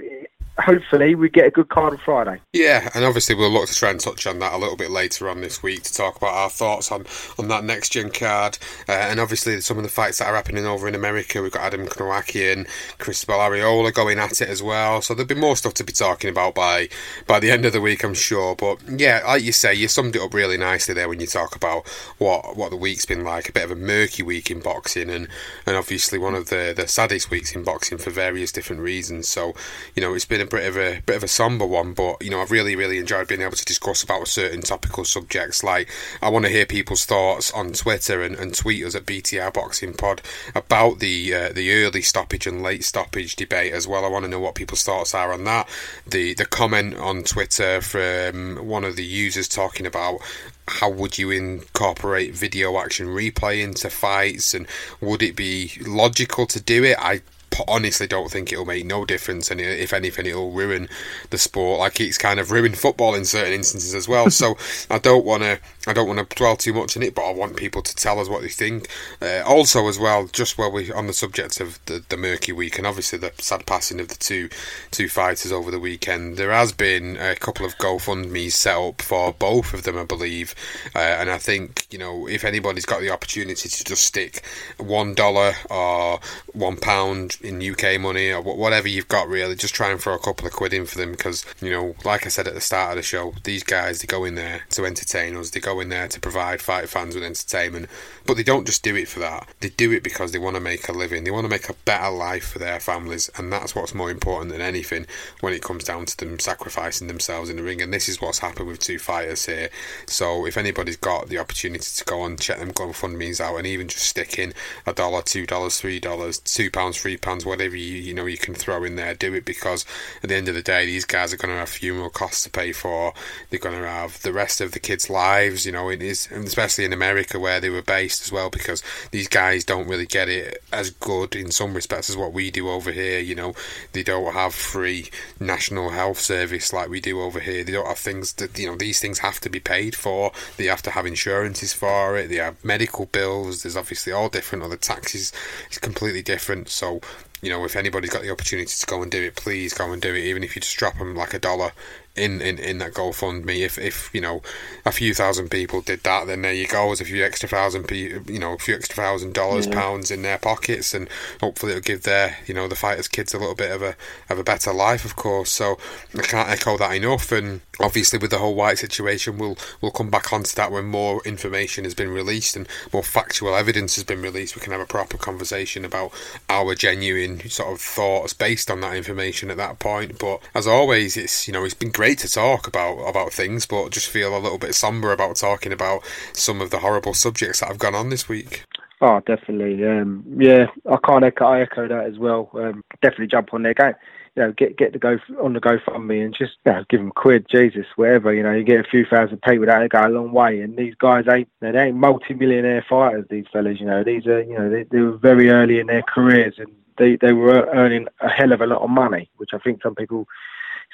[0.59, 2.39] hopefully we get a good card on Friday.
[2.53, 5.27] Yeah, and obviously we'll look to try and touch on that a little bit later
[5.27, 7.05] on this week to talk about our thoughts on,
[7.39, 8.57] on that next gen card.
[8.87, 11.41] Uh, and obviously some of the fights that are happening over in America.
[11.41, 12.67] We've got Adam Kownacki and
[12.99, 15.01] Cristobal Arreola going at it as well.
[15.01, 16.89] So there'll be more stuff to be talking about by
[17.25, 18.55] by the end of the week, I'm sure.
[18.55, 21.55] But yeah, like you say, you summed it up really nicely there when you talk
[21.55, 21.87] about
[22.19, 23.49] what what the week's been like.
[23.49, 25.27] A bit of a murky week in boxing, and
[25.65, 29.27] and obviously one of the the saddest weeks in boxing for various different reasons.
[29.27, 29.53] So
[29.95, 32.29] you know it's been a bit of a bit of a somber one, but you
[32.29, 35.63] know I've really really enjoyed being able to discuss about certain topical subjects.
[35.63, 35.89] Like
[36.21, 39.93] I want to hear people's thoughts on Twitter and, and tweet us at BTR Boxing
[39.93, 40.21] Pod
[40.55, 44.05] about the uh, the early stoppage and late stoppage debate as well.
[44.05, 45.67] I want to know what people's thoughts are on that.
[46.07, 50.19] The the comment on Twitter from one of the users talking about
[50.67, 54.65] how would you incorporate video action replay into fights and
[55.01, 57.21] would it be logical to do it i
[57.67, 60.87] honestly don't think it'll make no difference, and if anything, it'll ruin
[61.29, 61.79] the sport.
[61.79, 64.29] Like it's kind of ruined football in certain instances as well.
[64.31, 64.57] so
[64.89, 67.33] I don't want to, I don't want to dwell too much on it, but I
[67.33, 68.87] want people to tell us what they think.
[69.21, 72.77] Uh, also, as well, just while we're on the subject of the, the murky week,
[72.77, 74.49] and obviously the sad passing of the two
[74.91, 79.33] two fighters over the weekend, there has been a couple of GoFundmes set up for
[79.33, 80.55] both of them, I believe,
[80.95, 84.43] uh, and I think you know if anybody's got the opportunity to just stick
[84.77, 86.19] one dollar or
[86.53, 89.55] one pound in UK money or whatever you've got, really.
[89.55, 92.25] Just try and throw a couple of quid in for them because, you know, like
[92.25, 94.85] I said at the start of the show, these guys, they go in there to
[94.85, 97.89] entertain us, they go in there to provide fight fans with entertainment,
[98.25, 99.47] but they don't just do it for that.
[99.59, 101.73] They do it because they want to make a living, they want to make a
[101.85, 105.05] better life for their families, and that's what's more important than anything
[105.41, 107.81] when it comes down to them sacrificing themselves in the ring.
[107.81, 109.69] And this is what's happened with two fighters here.
[110.07, 113.87] So if anybody's got the opportunity to go and check them GoFundMe's out and even
[113.87, 114.53] just stick in
[114.85, 118.37] a dollar, two dollars, three dollars, two pounds, three pounds whatever you you know you
[118.37, 119.85] can throw in there, do it because
[120.21, 122.49] at the end of the day, these guys are going to have funeral costs to
[122.49, 123.13] pay for.
[123.49, 125.65] They're going to have the rest of the kids' lives.
[125.65, 128.83] You know, it is and especially in America where they were based as well, because
[129.11, 132.69] these guys don't really get it as good in some respects as what we do
[132.69, 133.19] over here.
[133.19, 133.53] You know,
[133.93, 135.09] they don't have free
[135.39, 137.63] national health service like we do over here.
[137.63, 140.31] They don't have things that you know these things have to be paid for.
[140.57, 142.29] They have to have insurances for it.
[142.29, 143.63] They have medical bills.
[143.63, 145.31] There's obviously all different other taxes.
[145.67, 146.69] It's completely different.
[146.69, 147.01] So
[147.43, 150.01] you know, if anybody's got the opportunity to go and do it, please go and
[150.01, 150.23] do it.
[150.23, 151.73] Even if you just drop them like a dollar
[152.15, 153.65] in, in, in that GoFundMe.
[153.65, 154.41] If if you know
[154.85, 156.87] a few thousand people did that, then there you go.
[156.87, 159.73] There's a few extra thousand, you know, a few extra thousand dollars, yeah.
[159.73, 161.09] pounds in their pockets, and
[161.41, 163.95] hopefully it'll give their you know the fighters' kids a little bit of a
[164.29, 165.51] of a better life, of course.
[165.51, 165.77] So
[166.17, 167.31] I can't echo that enough.
[167.31, 171.21] And obviously with the whole Whyte situation, we'll we'll come back onto that when more
[171.25, 174.55] information has been released and more factual evidence has been released.
[174.55, 176.11] We can have a proper conversation about
[176.49, 180.19] our genuine sort of thoughts based on that information at that point.
[180.19, 183.65] But as always, it's you know it's been great great to talk about about things,
[183.65, 187.61] but just feel a little bit somber about talking about some of the horrible subjects
[187.61, 188.65] that have gone on this week.
[188.99, 189.87] Oh, definitely.
[189.87, 192.49] Um, yeah, I can't echo, I echo that as well.
[192.55, 193.73] Um, definitely jump on there.
[193.73, 193.93] Go,
[194.35, 197.13] you know, get get the go on the GoFundMe and just you know, give them
[197.15, 198.33] quid, Jesus, whatever.
[198.33, 200.59] You know, you get a few thousand people that go a long way.
[200.59, 203.27] And these guys ain't they ain't multi-millionaire fighters.
[203.29, 206.03] These fellas, you know, these are you know they, they were very early in their
[206.03, 209.57] careers and they they were earning a hell of a lot of money, which I
[209.59, 210.27] think some people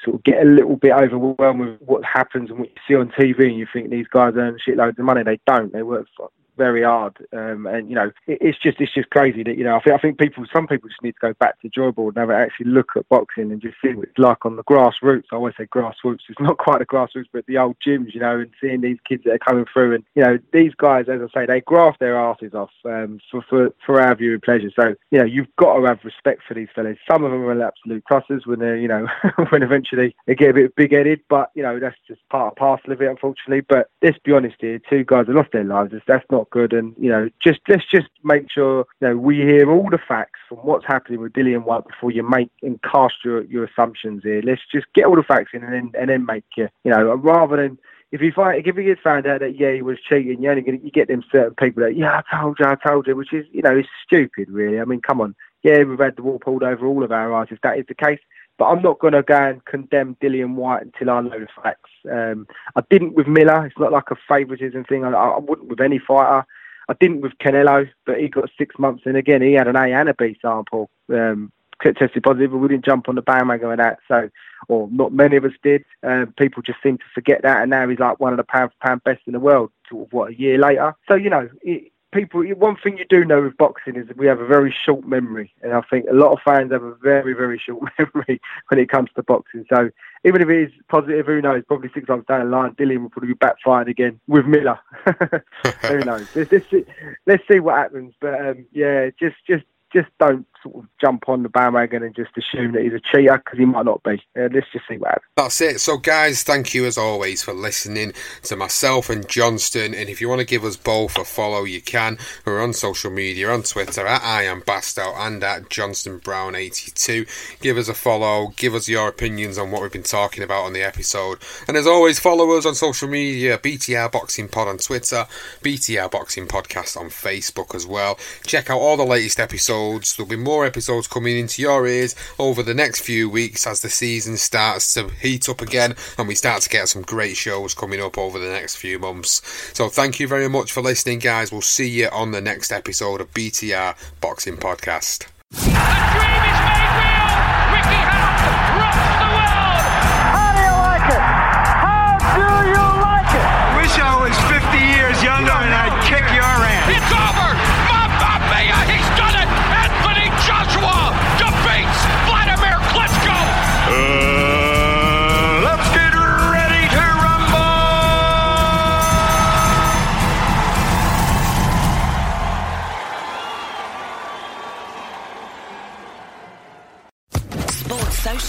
[0.04, 3.10] sort of get a little bit overwhelmed with what happens and what you see on
[3.10, 5.22] TV, and you think these guys earn shitloads of money.
[5.22, 5.72] They don't.
[5.72, 6.30] They work for,
[6.60, 7.16] very hard.
[7.32, 9.94] Um, and you know, it, it's just it's just crazy that you know I think
[9.94, 12.30] I think people some people just need to go back to the drawing board and
[12.30, 15.24] have actually look at boxing and just see what it's like on the grassroots.
[15.32, 16.28] I always say grassroots.
[16.28, 19.24] It's not quite the grassroots, but the old gyms, you know, and seeing these kids
[19.24, 19.94] that are coming through.
[19.94, 23.42] And you know, these guys, as I say, they graft their asses off um, for,
[23.48, 24.70] for for our viewing pleasure.
[24.76, 26.98] So you know, you've got to have respect for these fellas.
[27.10, 29.06] Some of them are absolute crosses when they're you know
[29.48, 32.56] when eventually they get a bit big headed, but you know that's just part and
[32.56, 33.62] parcel of it, unfortunately.
[33.66, 35.94] But let's be honest here, two guys have lost their lives.
[36.06, 36.72] That's not good.
[36.72, 40.40] And you know, just let's just make sure you know we hear all the facts
[40.48, 44.42] from what's happening with Dillian Whyte before you make and cast your, your assumptions here.
[44.44, 47.14] Let's just get all the facts in and then and then make you you know
[47.14, 47.78] rather than
[48.12, 50.62] if you find if you get found out that yeah he was cheating, you only
[50.62, 53.32] get you get them certain people that yeah I told you I told you, which
[53.32, 54.80] is you know it's stupid really.
[54.80, 57.48] I mean come on, yeah we've had the wall pulled over all of our eyes
[57.50, 58.20] if that is the case.
[58.60, 61.88] But I'm not going to go and condemn Dillian Whyte until I know the facts.
[62.12, 62.46] Um,
[62.76, 63.64] I didn't with Miller.
[63.64, 65.02] It's not like a favouritism thing.
[65.02, 66.44] I, I wouldn't with any fighter.
[66.86, 69.86] I didn't with Canelo, but he got six months, and again he had an A
[69.86, 70.90] and a B sample.
[71.08, 71.52] Um,
[71.82, 74.00] tested positive, but we didn't jump on the bandwagon of that.
[74.06, 74.28] So,
[74.68, 75.82] or not many of us did.
[76.02, 78.72] Uh, people just seem to forget that, and now he's like one of the pound
[78.72, 79.70] for pound best in the world.
[79.88, 80.94] Sort of what a year later.
[81.08, 82.42] So you know, it, people.
[82.54, 85.52] One thing you do know with boxing is that we have a very short memory,
[85.62, 88.88] and I think a lot of fans have a very very short memory when it
[88.88, 89.64] comes to boxing.
[89.68, 89.90] So
[90.24, 91.64] even if it is positive, who knows?
[91.66, 94.78] Probably six months down the line, Dillian will probably be backfired again with Miller.
[95.86, 96.26] who knows?
[96.34, 96.84] Let's, let's, see,
[97.26, 98.14] let's see what happens.
[98.20, 102.30] But um, yeah, just just just don't sort of jump on the bandwagon and just
[102.36, 104.22] assume that he's a cheater because he might not be.
[104.38, 105.30] Uh, let's just see what happens.
[105.36, 105.80] That's it.
[105.80, 108.12] So, guys, thank you as always for listening
[108.42, 109.94] to myself and Johnston.
[109.94, 112.18] And if you want to give us both a follow, you can.
[112.44, 117.26] We're on social media on Twitter at I am Bastow and at Johnston Brown 82.
[117.60, 118.52] Give us a follow.
[118.56, 121.38] Give us your opinions on what we've been talking about on the episode.
[121.66, 125.26] And as always, follow us on social media BTR Boxing Pod on Twitter,
[125.62, 128.18] BTR Boxing Podcast on Facebook as well.
[128.44, 129.79] Check out all the latest episodes.
[129.80, 133.80] There'll be more more episodes coming into your ears over the next few weeks as
[133.80, 137.72] the season starts to heat up again and we start to get some great shows
[137.72, 139.40] coming up over the next few months.
[139.72, 141.50] So thank you very much for listening, guys.
[141.50, 145.28] We'll see you on the next episode of BTR Boxing Podcast.